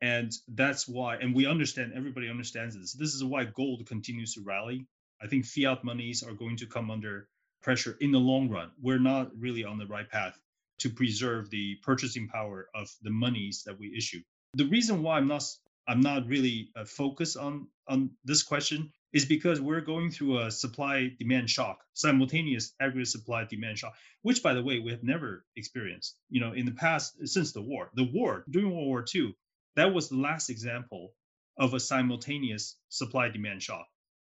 [0.01, 2.93] And that's why, and we understand, everybody understands this.
[2.93, 4.87] This is why gold continues to rally.
[5.21, 7.29] I think fiat monies are going to come under
[7.61, 8.71] pressure in the long run.
[8.81, 10.39] We're not really on the right path
[10.79, 14.21] to preserve the purchasing power of the monies that we issue.
[14.53, 15.43] The reason why I'm not
[15.87, 20.51] I'm not really uh, focused on on this question is because we're going through a
[20.51, 25.45] supply demand shock, simultaneous aggregate supply demand shock, which by the way we have never
[25.55, 26.17] experienced.
[26.29, 29.35] You know, in the past since the war, the war during World War II,
[29.75, 31.13] that was the last example
[31.57, 33.87] of a simultaneous supply demand shock.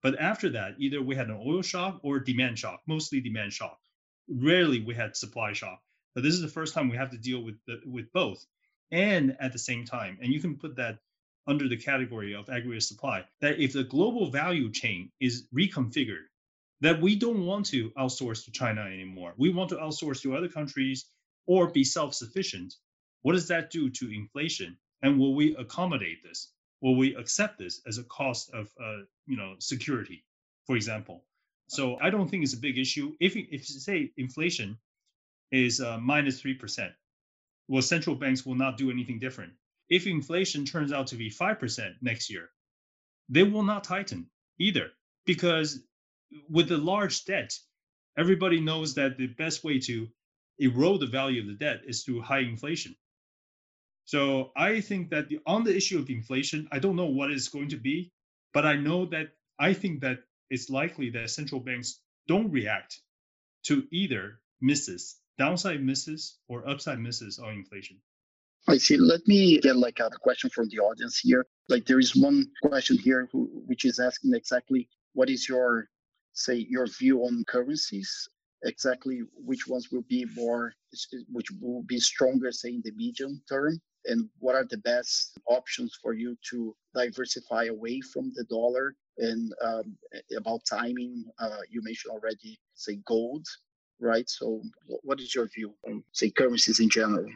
[0.01, 3.79] But after that, either we had an oil shock or demand shock, mostly demand shock.
[4.27, 5.81] Rarely we had supply shock.
[6.15, 8.45] But this is the first time we have to deal with the, with both
[8.91, 10.17] and at the same time.
[10.21, 10.99] And you can put that
[11.47, 16.25] under the category of aggregate supply that if the global value chain is reconfigured,
[16.81, 19.33] that we don't want to outsource to China anymore.
[19.37, 21.05] We want to outsource to other countries
[21.45, 22.73] or be self-sufficient.
[23.21, 24.77] What does that do to inflation?
[25.03, 26.51] And will we accommodate this?
[26.81, 30.23] Will we accept this as a cost of, uh, you know, security,
[30.65, 31.23] for example?
[31.67, 33.15] So I don't think it's a big issue.
[33.19, 34.77] If if say inflation
[35.51, 36.93] is uh, minus 3%.
[37.67, 39.53] Well, central banks will not do anything different.
[39.89, 42.49] If inflation turns out to be 5% next year,
[43.29, 44.29] they will not tighten
[44.59, 44.91] either
[45.25, 45.79] because
[46.49, 47.57] with the large debt,
[48.17, 50.07] everybody knows that the best way to
[50.59, 52.95] erode the value of the debt is through high inflation.
[54.05, 57.47] So I think that the, on the issue of inflation, I don't know what it's
[57.47, 58.11] going to be,
[58.53, 59.29] but I know that
[59.59, 62.99] I think that it's likely that central banks don't react
[63.63, 67.97] to either misses downside misses or upside misses on inflation?
[68.67, 68.97] I see.
[68.97, 71.47] Let me get like a question from the audience here.
[71.67, 75.87] Like there is one question here who, which is asking exactly what is your
[76.33, 78.29] say your view on currencies
[78.63, 79.17] exactly
[79.49, 80.73] which ones will be more
[81.35, 85.97] which will be stronger say in the medium term and what are the best options
[86.01, 89.97] for you to diversify away from the dollar and um,
[90.37, 93.45] about timing uh, you mentioned already say gold
[94.01, 94.29] right?
[94.29, 94.61] So,
[95.03, 97.27] what is your view on, say, currencies in general?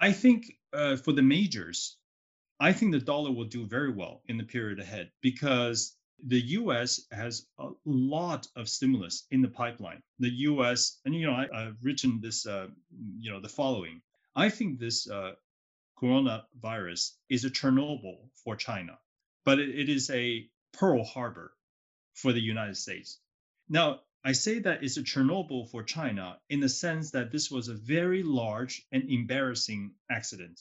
[0.00, 1.96] I think uh, for the majors,
[2.60, 5.96] I think the dollar will do very well in the period ahead because
[6.26, 7.02] the U.S.
[7.12, 10.02] has a lot of stimulus in the pipeline.
[10.18, 10.98] The U.S.
[11.04, 12.68] and you know I, have written this, uh,
[13.18, 14.00] you know, the following.
[14.34, 15.32] I think this uh,
[16.00, 18.98] coronavirus is a Chernobyl for China,
[19.44, 21.52] but it, is a Pearl Harbor
[22.14, 23.18] for the United States.
[23.68, 27.68] Now, I say that it's a Chernobyl for China in the sense that this was
[27.68, 30.60] a very large and embarrassing accident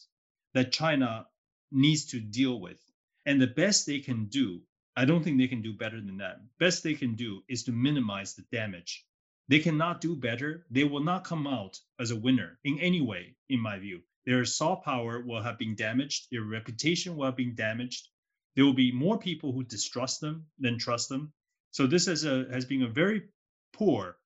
[0.53, 1.27] that China
[1.71, 2.79] needs to deal with.
[3.25, 4.61] And the best they can do,
[4.95, 6.41] I don't think they can do better than that.
[6.59, 9.05] Best they can do is to minimize the damage.
[9.49, 10.65] They cannot do better.
[10.71, 14.01] They will not come out as a winner in any way, in my view.
[14.27, 16.27] Their soft power will have been damaged.
[16.31, 18.09] Their reputation will have been damaged.
[18.55, 21.31] There will be more people who distrust them than trust them.
[21.71, 23.29] So this is a, has been a very
[23.71, 24.17] poor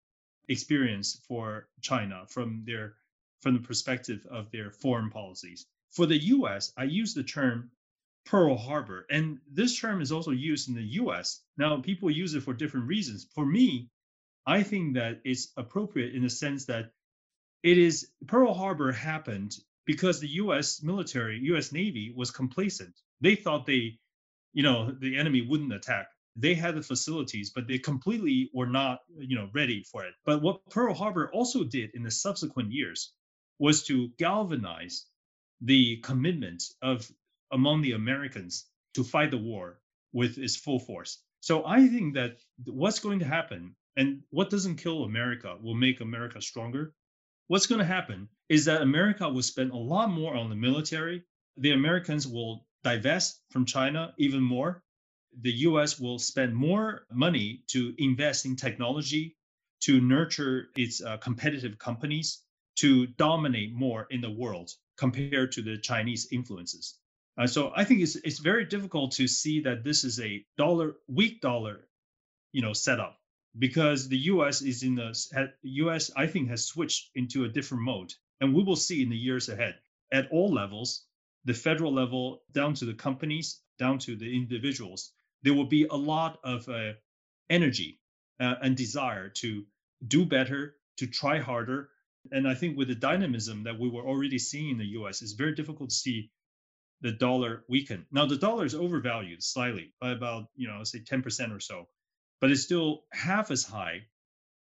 [0.47, 2.95] experience for China from their
[3.41, 5.67] from the perspective of their foreign policies.
[5.91, 7.69] For the US, I use the term
[8.25, 11.43] Pearl Harbor, and this term is also used in the US.
[11.57, 13.27] Now, people use it for different reasons.
[13.35, 13.91] For me,
[14.47, 16.91] I think that it's appropriate in the sense that
[17.61, 19.55] it is Pearl Harbor happened
[19.91, 20.81] because the U.S.
[20.81, 21.73] military, U.S.
[21.73, 22.95] Navy was complacent.
[23.19, 23.99] They thought they,
[24.53, 26.07] you know, the enemy wouldn't attack.
[26.37, 30.13] They had the facilities, but they completely were not, you know, ready for it.
[30.25, 33.11] But what Pearl Harbor also did in the subsequent years
[33.59, 35.07] was to galvanize
[35.59, 37.05] the commitment of
[37.51, 39.81] among the Americans to fight the war
[40.13, 41.21] with its full force.
[41.41, 45.99] So I think that what's going to happen and what doesn't kill America will make
[45.99, 46.93] America stronger.
[47.51, 51.21] What's going to happen is that America will spend a lot more on the military.
[51.57, 54.81] The Americans will divest from China even more.
[55.41, 59.35] The US will spend more money to invest in technology,
[59.81, 62.41] to nurture its uh, competitive companies,
[62.77, 66.99] to dominate more in the world compared to the Chinese influences.
[67.37, 70.95] Uh, so I think it's it's very difficult to see that this is a dollar
[71.09, 71.89] weak dollar,
[72.53, 73.20] you know, setup
[73.57, 74.61] because the U.S.
[74.61, 76.11] is in the U.S.
[76.15, 79.49] I think has switched into a different mode, and we will see in the years
[79.49, 79.79] ahead
[80.11, 81.05] at all levels,
[81.45, 85.95] the federal level down to the companies, down to the individuals, there will be a
[85.95, 86.93] lot of uh,
[87.49, 87.99] energy
[88.39, 89.65] uh, and desire to
[90.07, 91.89] do better, to try harder,
[92.31, 95.31] and I think with the dynamism that we were already seeing in the U.S., it's
[95.31, 96.29] very difficult to see
[97.01, 98.05] the dollar weaken.
[98.11, 101.87] Now the dollar is overvalued slightly by about you know say 10% or so
[102.41, 104.01] but it's still half as high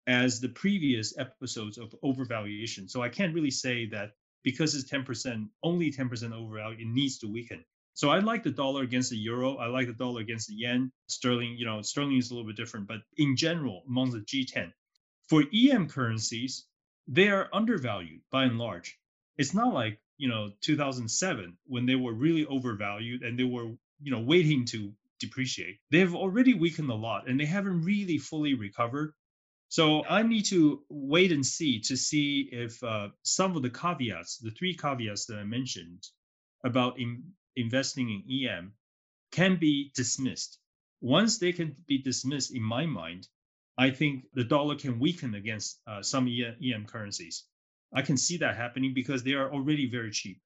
[0.07, 2.91] as the previous episodes of overvaluation.
[2.91, 4.13] So I can't really say that
[4.43, 7.65] because it's 10%, only 10% overvalued, it needs to weaken.
[7.95, 9.57] So I like the dollar against the euro.
[9.57, 10.93] I like the dollar against the yen.
[11.09, 14.73] Sterling, you know, sterling is a little bit different, but in general, among the G10,
[15.29, 16.67] for EM currencies,
[17.09, 18.99] they are undervalued by and large.
[19.39, 23.67] It's not like, you know, 2007 when they were really overvalued and they were,
[24.01, 25.79] you know, waiting to depreciate.
[25.91, 29.13] They've already weakened a lot and they haven't really fully recovered.
[29.69, 34.39] So I need to wait and see to see if uh, some of the caveats,
[34.39, 36.07] the three caveats that I mentioned
[36.65, 38.73] about in, investing in EM,
[39.33, 40.59] can be dismissed.
[41.01, 43.29] Once they can be dismissed, in my mind,
[43.77, 47.45] I think the dollar can weaken against uh, some EM currencies.
[47.93, 50.41] I can see that happening because they are already very cheap.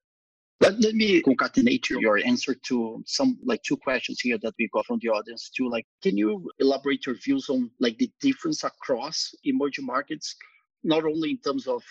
[0.61, 4.85] Let, let me concatenate your answer to some like two questions here that we got
[4.85, 5.67] from the audience too.
[5.67, 10.35] Like, can you elaborate your views on like the difference across emerging markets,
[10.83, 11.81] not only in terms of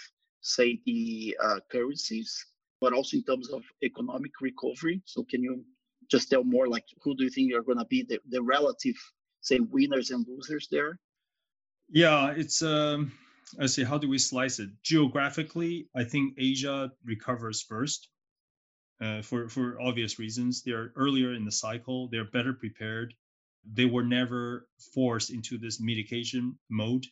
[0.40, 2.46] say the uh, currencies,
[2.80, 5.02] but also in terms of economic recovery?
[5.04, 5.64] So can you
[6.08, 8.94] just tell more like who do you think are going to be the, the relative
[9.40, 10.96] say winners and losers there?
[11.88, 13.10] Yeah, it's um
[13.58, 14.70] I say how do we slice it?
[14.84, 18.06] Geographically, I think Asia recovers first
[19.00, 20.62] uh, for for obvious reasons.
[20.62, 22.08] They're earlier in the cycle.
[22.08, 23.14] They're better prepared.
[23.64, 27.06] They were never forced into this mitigation mode.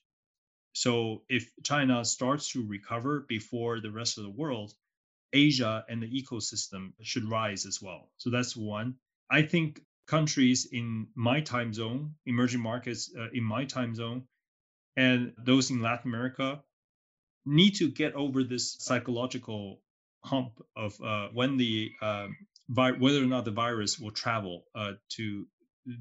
[0.73, 4.73] So if China starts to recover before the rest of the world,
[5.33, 8.11] Asia and the ecosystem should rise as well.
[8.17, 8.95] So that's one.
[9.31, 14.23] I think countries in my time zone, emerging markets uh, in my time zone,
[14.97, 16.63] and those in Latin America
[17.45, 19.81] need to get over this psychological
[20.25, 21.93] hump of uh, when the
[22.69, 25.47] vi- whether or not the virus will travel uh, to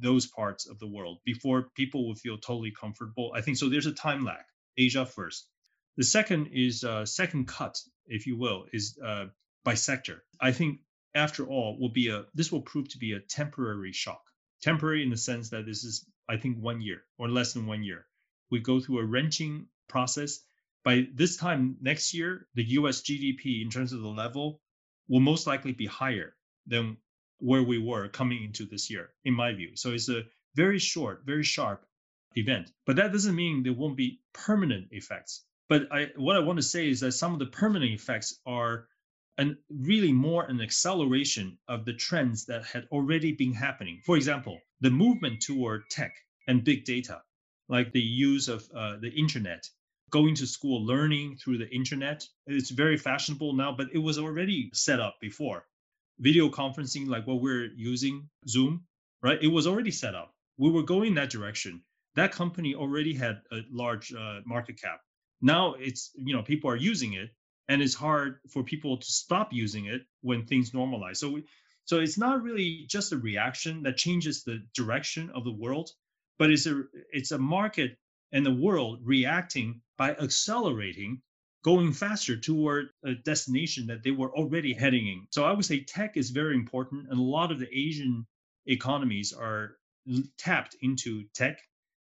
[0.01, 3.32] those parts of the world before people will feel totally comfortable.
[3.34, 3.70] I think so.
[3.70, 4.43] There's a time lag.
[4.78, 5.47] Asia first.
[5.95, 9.26] The second is uh, second cut, if you will, is uh,
[9.63, 10.24] by sector.
[10.39, 10.80] I think
[11.15, 14.22] after all will be a this will prove to be a temporary shock.
[14.61, 17.84] Temporary in the sense that this is I think one year or less than one
[17.84, 18.05] year.
[18.51, 20.39] We go through a wrenching process
[20.88, 24.62] by this time next year, the US GDP in terms of the level
[25.10, 26.96] will most likely be higher than
[27.40, 29.76] where we were coming into this year, in my view.
[29.76, 30.24] So it's a
[30.56, 31.86] very short, very sharp
[32.36, 32.72] event.
[32.86, 35.44] But that doesn't mean there won't be permanent effects.
[35.68, 38.88] But I, what I want to say is that some of the permanent effects are
[39.38, 44.00] and really more an acceleration of the trends that had already been happening.
[44.06, 46.14] For example, the movement toward tech
[46.48, 47.24] and big data,
[47.68, 49.68] like the use of uh, the internet
[50.10, 52.26] going to school, learning through the internet.
[52.45, 55.66] It's very fashionable now, but it was already set up before.
[56.20, 58.86] Video conferencing, like what we're using, Zoom,
[59.22, 59.41] right?
[59.41, 60.34] It was already set up.
[60.58, 61.82] We were going that direction.
[62.16, 65.01] That company already had a large uh, market cap.
[65.41, 67.30] Now it's, you know, people are using it
[67.68, 71.18] and it's hard for people to stop using it when things normalize.
[71.18, 71.43] So, we,
[71.86, 75.91] so it's not really just a reaction that changes the direction of the world,
[76.39, 77.97] but it's a it's a market
[78.32, 81.22] and the world reacting by accelerating,
[81.64, 85.28] going faster toward a destination that they were already heading in.
[85.32, 88.26] So I would say tech is very important, and a lot of the Asian
[88.66, 89.78] economies are
[90.38, 91.60] tapped into tech.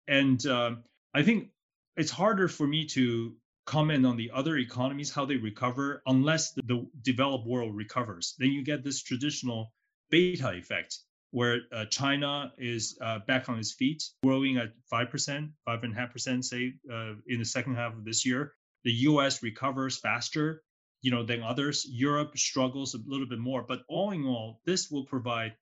[0.09, 0.85] And um,
[1.15, 1.49] I think
[1.97, 3.35] it's harder for me to
[3.67, 8.35] comment on the other economies how they recover unless the, the developed world recovers.
[8.39, 9.73] Then you get this traditional
[10.11, 10.99] beta effect
[11.31, 17.13] where uh, China is uh, back on its feet, growing at 5%, 5.5%, say, uh,
[17.27, 18.53] in the second half of this year.
[18.85, 20.63] The US recovers faster,
[21.03, 21.87] you know, than others.
[21.89, 23.63] Europe struggles a little bit more.
[23.63, 25.55] But all in all, this will provide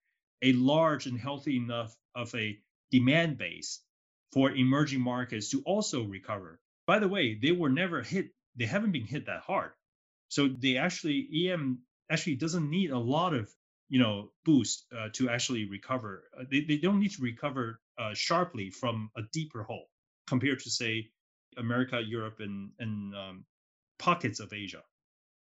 [0.42, 2.58] a large and healthy enough of a
[2.90, 3.80] demand base
[4.32, 6.60] for emerging markets to also recover.
[6.86, 9.72] By the way, they were never hit, they haven't been hit that hard.
[10.28, 13.50] So they actually, EM actually doesn't need a lot of
[13.88, 16.24] you know boost uh, to actually recover.
[16.38, 19.88] Uh, they, they don't need to recover uh, sharply from a deeper hole
[20.26, 21.08] compared to say
[21.56, 23.44] America, Europe, and and um,
[23.98, 24.82] pockets of Asia.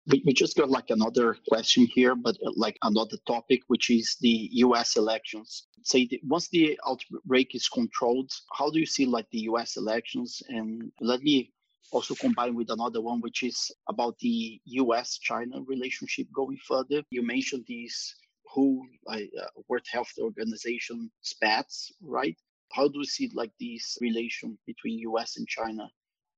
[0.07, 4.17] We, we just got like another question here, but uh, like another topic, which is
[4.19, 4.97] the U.S.
[4.97, 5.67] elections.
[5.83, 9.77] Say the, once the outbreak is controlled, how do you see like the U.S.
[9.77, 10.41] elections?
[10.49, 11.53] And let me
[11.91, 17.03] also combine with another one, which is about the U.S.-China relationship going further.
[17.09, 18.15] You mentioned these
[18.53, 22.37] WHO, like, uh, World Health Organization, spats, right?
[22.71, 25.37] How do you see like this relation between U.S.
[25.37, 25.89] and China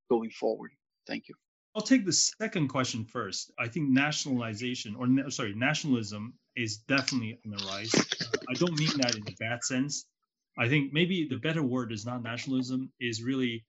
[0.10, 0.72] going forward?
[1.08, 1.36] Thank you.
[1.76, 3.52] I'll take the second question first.
[3.60, 7.94] I think nationalization, or sorry, nationalism is definitely on the rise.
[7.94, 10.06] Uh, I don't mean that in a bad sense.
[10.58, 13.66] I think maybe the better word is not nationalism, is really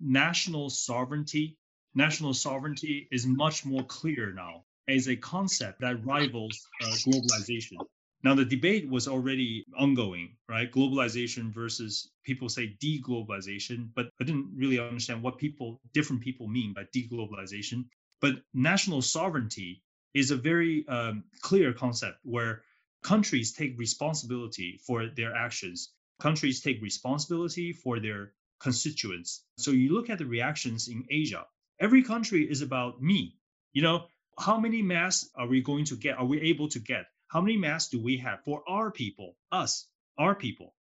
[0.00, 1.58] national sovereignty.
[1.94, 7.84] National sovereignty is much more clear now as a concept that rivals uh, globalization.
[8.24, 10.70] Now, the debate was already ongoing, right?
[10.72, 16.72] Globalization versus people say deglobalization, but I didn't really understand what people, different people mean
[16.72, 17.84] by deglobalization.
[18.20, 19.82] But national sovereignty
[20.14, 22.62] is a very um, clear concept where
[23.04, 25.92] countries take responsibility for their actions.
[26.20, 29.44] Countries take responsibility for their constituents.
[29.58, 31.46] So you look at the reactions in Asia.
[31.78, 33.36] Every country is about me.
[33.72, 34.06] You know,
[34.38, 36.16] how many masks are we going to get?
[36.16, 37.06] Are we able to get?
[37.26, 40.74] How many masks do we have for our people, us, our people?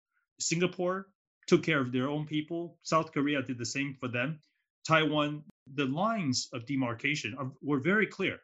[0.40, 1.06] Singapore
[1.46, 2.78] took care of their own people.
[2.82, 4.40] South Korea did the same for them.
[4.86, 5.44] Taiwan,
[5.74, 8.40] the lines of demarcation are, were very clear.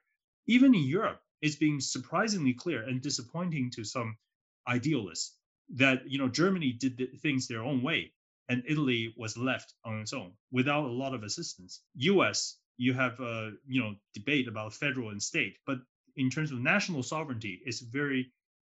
[0.46, 4.16] Even in Europe, it's being surprisingly clear and disappointing to some
[4.68, 5.36] idealists
[5.74, 8.12] that you know Germany did things their own way
[8.48, 11.82] and Italy was left on its own without a lot of assistance.
[11.94, 15.78] U.S you have a you know debate about federal and state, but
[16.16, 18.32] in terms of national sovereignty, it's very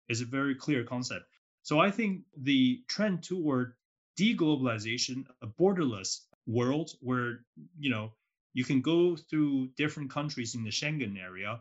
[0.07, 1.25] is a very clear concept.
[1.63, 3.73] So I think the trend toward
[4.19, 7.39] deglobalization, a borderless world where
[7.79, 8.13] you know
[8.53, 11.59] you can go through different countries in the Schengen area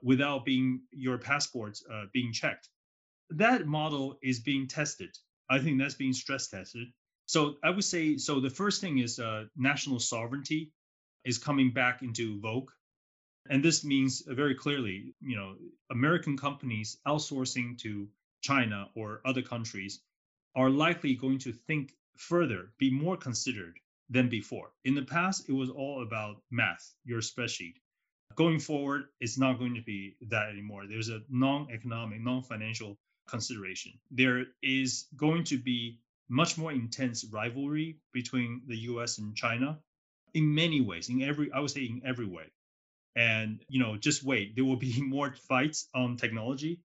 [0.00, 2.68] without being your passports uh, being checked.
[3.30, 5.10] That model is being tested.
[5.50, 6.86] I think that's being stress tested.
[7.26, 8.38] So I would say so.
[8.38, 10.72] The first thing is uh, national sovereignty
[11.24, 12.70] is coming back into vogue.
[13.48, 15.56] And this means uh, very clearly, you know,
[15.90, 18.08] American companies outsourcing to
[18.42, 20.00] China or other countries
[20.54, 24.72] are likely going to think further, be more considered than before.
[24.84, 27.74] In the past, it was all about math, your spreadsheet.
[28.34, 30.86] Going forward, it's not going to be that anymore.
[30.86, 32.98] There's a non economic, non financial
[33.28, 33.92] consideration.
[34.10, 39.80] There is going to be much more intense rivalry between the US and China
[40.34, 42.44] in many ways, in every, I would say in every way.
[43.16, 46.80] And, you know, just wait, there will be more fights on technology.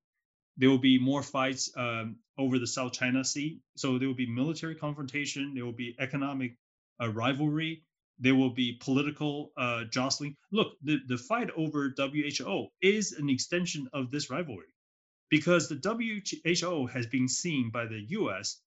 [0.57, 3.59] There will be more fights um, over the South China Sea.
[3.75, 5.53] So there will be military confrontation.
[5.53, 6.57] There will be economic
[7.01, 7.83] uh, rivalry.
[8.19, 10.37] There will be political uh, jostling.
[10.51, 14.73] Look, the, the fight over WHO is an extension of this rivalry
[15.29, 18.61] because the WHO has been seen by the US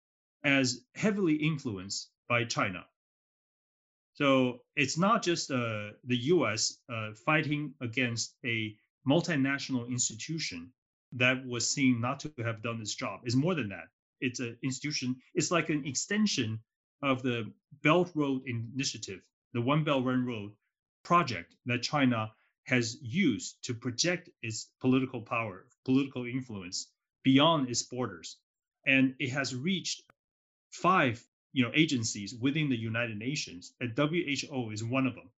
[0.45, 2.85] as heavily influenced by China.
[4.19, 8.75] So it's not just uh, the US uh, fighting against a
[9.07, 10.73] multinational institution
[11.13, 13.21] that was seen not to have done its job.
[13.23, 13.87] It's more than that.
[14.21, 16.59] It's an institution, it's like an extension
[17.01, 17.53] of the
[17.85, 19.21] Belt Road Initiative,
[19.53, 20.51] the One Belt One Road
[21.05, 22.33] project that China
[22.65, 26.89] has used to project its political power, political influence
[27.23, 28.39] beyond its borders.
[28.85, 30.03] And it has reached
[30.73, 31.25] five
[31.59, 35.29] you know agencies within the United Nations, and WHO is one of them.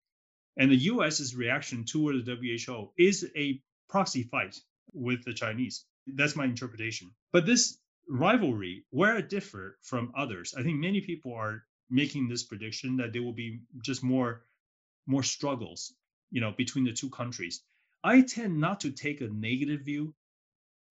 [0.58, 4.60] And the U.S.'s reaction toward the WHO is a proxy fight
[4.92, 5.86] with the Chinese.
[6.06, 7.10] That's my interpretation.
[7.32, 12.42] But this rivalry, where it differ from others, I think many people are making this
[12.42, 14.42] prediction that there will be just more
[15.06, 15.94] more struggles,
[16.30, 17.62] you know, between the two countries.
[18.04, 20.14] I tend not to take a negative view.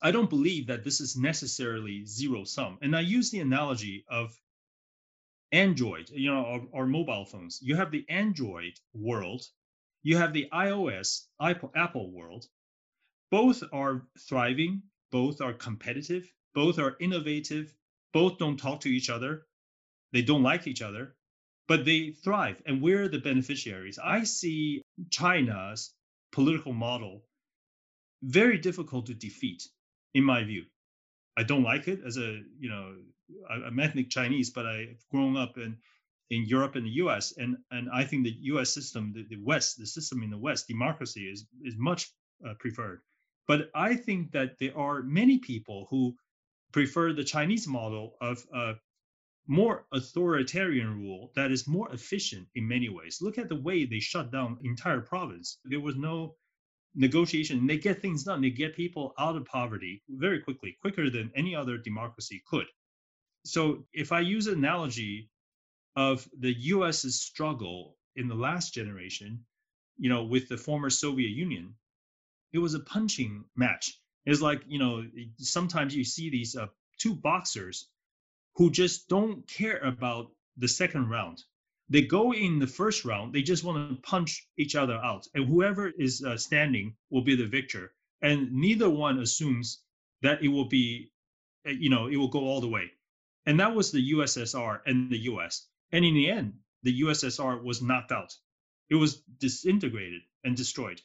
[0.02, 2.80] I don't believe that this is necessarily zero sum.
[2.82, 4.36] And I use the analogy of
[5.52, 7.60] Android, you know, or, or mobile phones.
[7.62, 9.44] You have the Android world,
[10.04, 12.46] you have the iOS, Apple, Apple world.
[13.32, 17.74] Both are thriving, both are competitive, both are innovative,
[18.14, 19.46] both don't talk to each other,
[20.12, 21.16] they don't like each other,
[21.68, 24.00] but they thrive, and we're the beneficiaries.
[24.00, 24.82] I see
[25.12, 25.94] China's
[26.32, 27.24] political model
[28.24, 29.68] very difficult to defeat,
[30.14, 30.66] in my view.
[31.38, 32.96] I don't like it as a you know
[33.50, 35.78] I'm ethnic Chinese, but I've grown up in
[36.32, 37.34] in Europe and the U.S.
[37.38, 38.74] and and I think the U.S.
[38.74, 42.12] system, the, the West, the system in the West, democracy is is much
[42.48, 43.02] uh, preferred.
[43.48, 46.16] But I think that there are many people who
[46.72, 48.74] prefer the Chinese model of uh,
[49.48, 53.18] more authoritarian rule that is more efficient in many ways.
[53.22, 55.58] Look at the way they shut down entire province.
[55.66, 56.36] There was no
[56.94, 57.66] negotiation.
[57.66, 58.42] They get things done.
[58.42, 62.68] They get people out of poverty very quickly, quicker than any other democracy could.
[63.46, 65.30] So if I use an analogy
[65.96, 69.46] of the US's struggle in the last generation,
[69.98, 71.76] you know, with the former Soviet Union,
[72.54, 74.00] it was a punching match.
[74.26, 75.06] It's like, you know,
[75.38, 76.68] sometimes you see these uh,
[76.98, 77.90] two boxers
[78.56, 81.44] who just don't care about the second round.
[81.90, 85.48] They go in the first round, they just want to punch each other out, and
[85.48, 87.94] whoever is uh, standing will be the victor.
[88.22, 89.82] And neither one assumes
[90.22, 91.12] that it will be,
[91.68, 92.92] uh, you know, it will go all the way.
[93.50, 95.68] And that was the USSR and the US.
[95.92, 98.32] And in the end, the USSR was knocked out.
[98.92, 101.02] It was disintegrated and destroyed.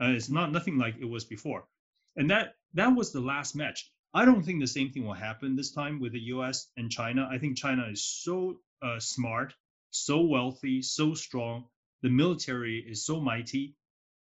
[0.00, 1.66] Uh, it's not nothing like it was before.
[2.14, 3.90] And that that was the last match.
[4.14, 7.26] I don't think the same thing will happen this time with the US and China.
[7.28, 9.52] I think China is so uh, smart,
[9.90, 11.66] so wealthy, so strong.
[12.00, 13.74] The military is so mighty.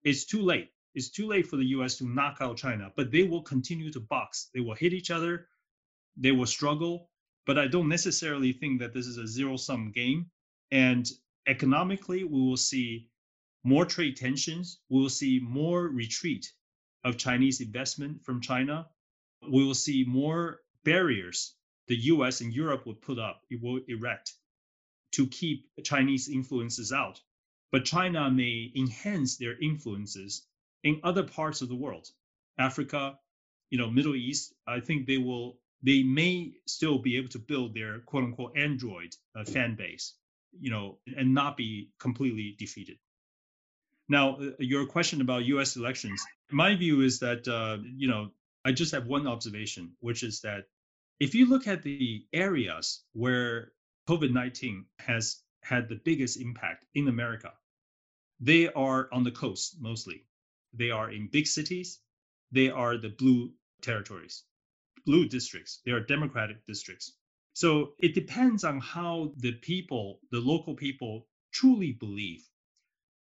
[0.04, 0.72] It's too late.
[0.94, 4.02] It's too late for the US to knock out China, but they will continue to
[4.02, 4.50] box.
[4.54, 5.48] They will hit each other.
[6.18, 7.09] They will struggle.
[7.46, 10.30] But I don't necessarily think that this is a zero sum game.
[10.72, 11.10] And
[11.48, 13.10] economically, we will see
[13.64, 14.80] more trade tensions.
[14.90, 16.52] We will see more retreat
[17.04, 18.88] of Chinese investment from China
[19.48, 21.56] we will see more barriers
[21.88, 24.34] the US and Europe will put up, it will erect
[25.14, 27.22] to keep Chinese influences out.
[27.72, 30.46] But China may enhance their influences
[30.84, 32.12] in other parts of the world.
[32.58, 33.18] Africa,
[33.70, 37.74] you know, Middle East, I think they will they may still be able to build
[37.74, 40.14] their quote unquote Android uh, fan base,
[40.60, 42.98] you know, and not be completely defeated.
[44.08, 45.76] Now, uh, your question about U.S.
[45.76, 46.22] elections,
[46.52, 48.32] my view is that uh, you know
[48.66, 50.66] I just have one observation, which is that
[51.20, 53.72] if you look at the areas where
[54.08, 57.54] COVID 19 has had the biggest impact in America,
[58.40, 60.26] they are on the coast mostly.
[60.74, 62.00] They are in big cities.
[62.52, 64.44] They are the blue territories,
[65.06, 65.82] blue districts.
[65.86, 67.14] They are Democratic districts.
[67.54, 72.42] So it depends on how the people, the local people, truly believe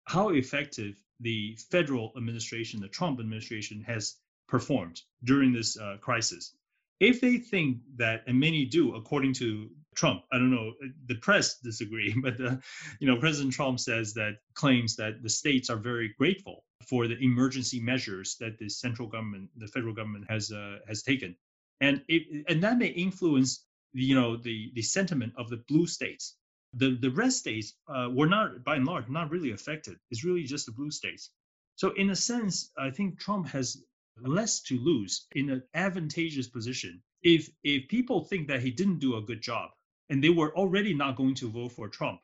[0.05, 4.15] how effective the federal administration, the Trump administration, has
[4.47, 6.55] performed during this uh, crisis.
[6.99, 10.73] If they think that, and many do, according to Trump, I don't know,
[11.07, 12.55] the press disagree, but uh,
[12.99, 17.17] you know, President Trump says that claims that the states are very grateful for the
[17.17, 21.35] emergency measures that the central government, the federal government has uh, has taken,
[21.81, 26.35] and it, and that may influence you know the the sentiment of the blue states.
[26.73, 29.97] The the red states uh, were not, by and large, not really affected.
[30.11, 31.31] It's really just the blue states.
[31.75, 33.77] So in a sense, I think Trump has
[34.21, 37.01] less to lose in an advantageous position.
[37.21, 39.71] If if people think that he didn't do a good job
[40.09, 42.19] and they were already not going to vote for Trump,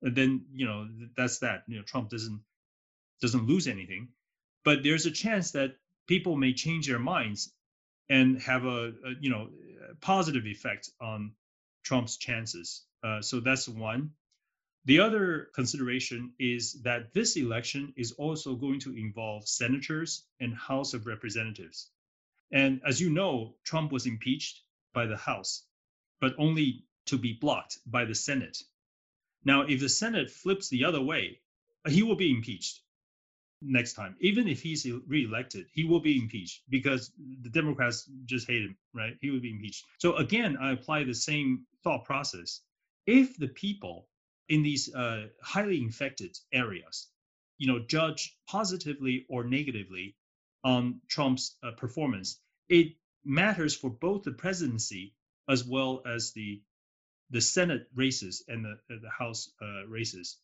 [0.00, 1.64] then you know that's that.
[1.68, 2.40] You know Trump doesn't
[3.20, 4.08] doesn't lose anything,
[4.64, 5.76] but there's a chance that
[6.06, 7.52] people may change their minds
[8.08, 9.48] and have a, a you know
[10.00, 11.32] positive effect on
[11.84, 12.84] Trump's chances.
[13.02, 14.12] Uh, so that's one.
[14.84, 20.92] The other consideration is that this election is also going to involve senators and House
[20.94, 21.90] of Representatives.
[22.50, 24.60] And as you know, Trump was impeached
[24.92, 25.64] by the House,
[26.20, 28.58] but only to be blocked by the Senate.
[29.44, 31.40] Now, if the Senate flips the other way,
[31.88, 32.80] he will be impeached
[33.62, 34.16] next time.
[34.20, 39.16] Even if he's reelected, he will be impeached because the Democrats just hate him, right?
[39.20, 39.84] He will be impeached.
[39.98, 42.60] So again, I apply the same thought process.
[43.06, 44.08] If the people
[44.48, 47.08] in these uh, highly infected areas,
[47.58, 50.16] you know, judge positively or negatively
[50.64, 52.40] on Trump's uh, performance.
[52.68, 52.94] It
[53.24, 55.14] matters for both the presidency
[55.48, 56.60] as well as the
[57.30, 60.36] the Senate races and the, the House uh, races.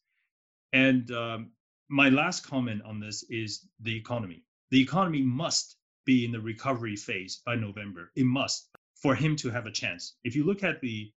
[0.73, 1.51] And um,
[1.89, 4.45] my last comment on this is the economy.
[4.71, 8.13] The economy must be in the recovery phase by November.
[8.17, 10.17] It must for him to have a chance.
[10.25, 11.13] If you look at the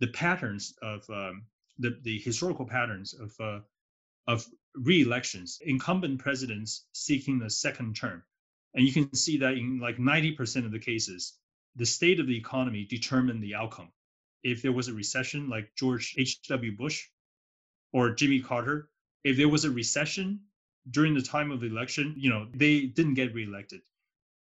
[0.00, 1.46] the patterns of um,
[1.78, 3.60] the, the historical patterns of uh,
[4.26, 8.22] of re-elections, incumbent presidents seeking a second term.
[8.74, 11.38] And you can see that in like 90% of the cases,
[11.74, 13.90] the state of the economy determined the outcome.
[14.42, 16.76] If there was a recession like George H.W.
[16.76, 17.06] Bush
[17.92, 18.90] or Jimmy Carter,
[19.24, 20.40] if there was a recession
[20.90, 23.80] during the time of the election, you know, they didn't get reelected.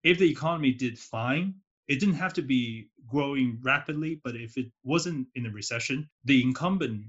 [0.03, 1.55] If the economy did fine,
[1.89, 6.43] it didn't have to be growing rapidly, but if it wasn't in a recession, the
[6.43, 7.07] incumbent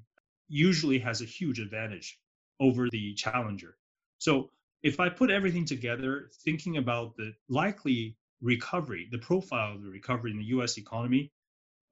[0.48, 2.20] usually has a huge advantage
[2.60, 3.78] over the challenger.
[4.20, 4.52] So
[4.84, 10.32] if I put everything together, thinking about the likely recovery, the profile of the recovery
[10.32, 10.78] in the U.S.
[10.78, 11.32] economy,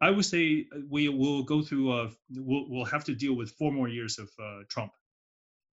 [0.02, 1.92] I would say we will go through.
[1.94, 4.92] A, we'll, we'll have to deal with four more years of uh, Trump,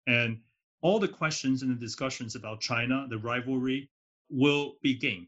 [0.06, 0.40] and
[0.82, 3.90] all the questions and the discussions about China, the rivalry,
[4.30, 5.26] will be game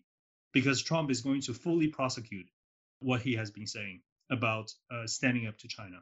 [0.52, 2.46] because Trump is going to fully prosecute
[3.00, 4.00] what he has been saying
[4.30, 5.96] about uh, standing up to China.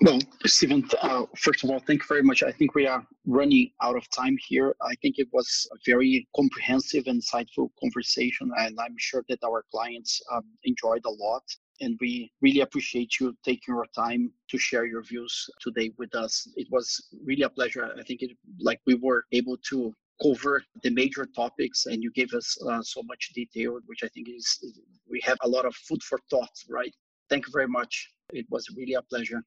[0.00, 2.44] Well, Stephen, uh, first of all, thank you very much.
[2.44, 4.76] I think we are running out of time here.
[4.80, 9.64] I think it was a very comprehensive, and insightful conversation, and I'm sure that our
[9.72, 11.42] clients um, enjoyed a lot.
[11.80, 16.48] And we really appreciate you taking your time to share your views today with us.
[16.56, 17.90] It was really a pleasure.
[17.98, 22.32] I think it like we were able to cover the major topics and you gave
[22.34, 25.72] us uh, so much detail which i think is, is we have a lot of
[25.76, 26.92] food for thought right
[27.30, 29.40] thank you very much it was really a pleasure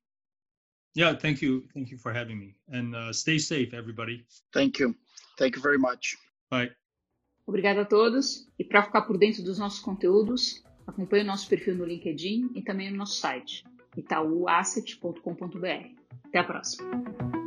[0.94, 1.68] yeah, thank you.
[1.74, 2.56] Thank you for having me.
[2.70, 4.26] And uh, stay safe, everybody.
[4.54, 4.96] Thank you.
[5.38, 6.18] Thank you very much.
[6.50, 6.72] Bye.
[7.48, 8.48] Obrigada a todos.
[8.60, 12.62] E para ficar por dentro dos nossos conteúdos, acompanhe o nosso perfil no LinkedIn e
[12.62, 13.64] também no nosso site,
[13.98, 16.02] itauasset.com.br.
[16.26, 17.41] Até a próxima.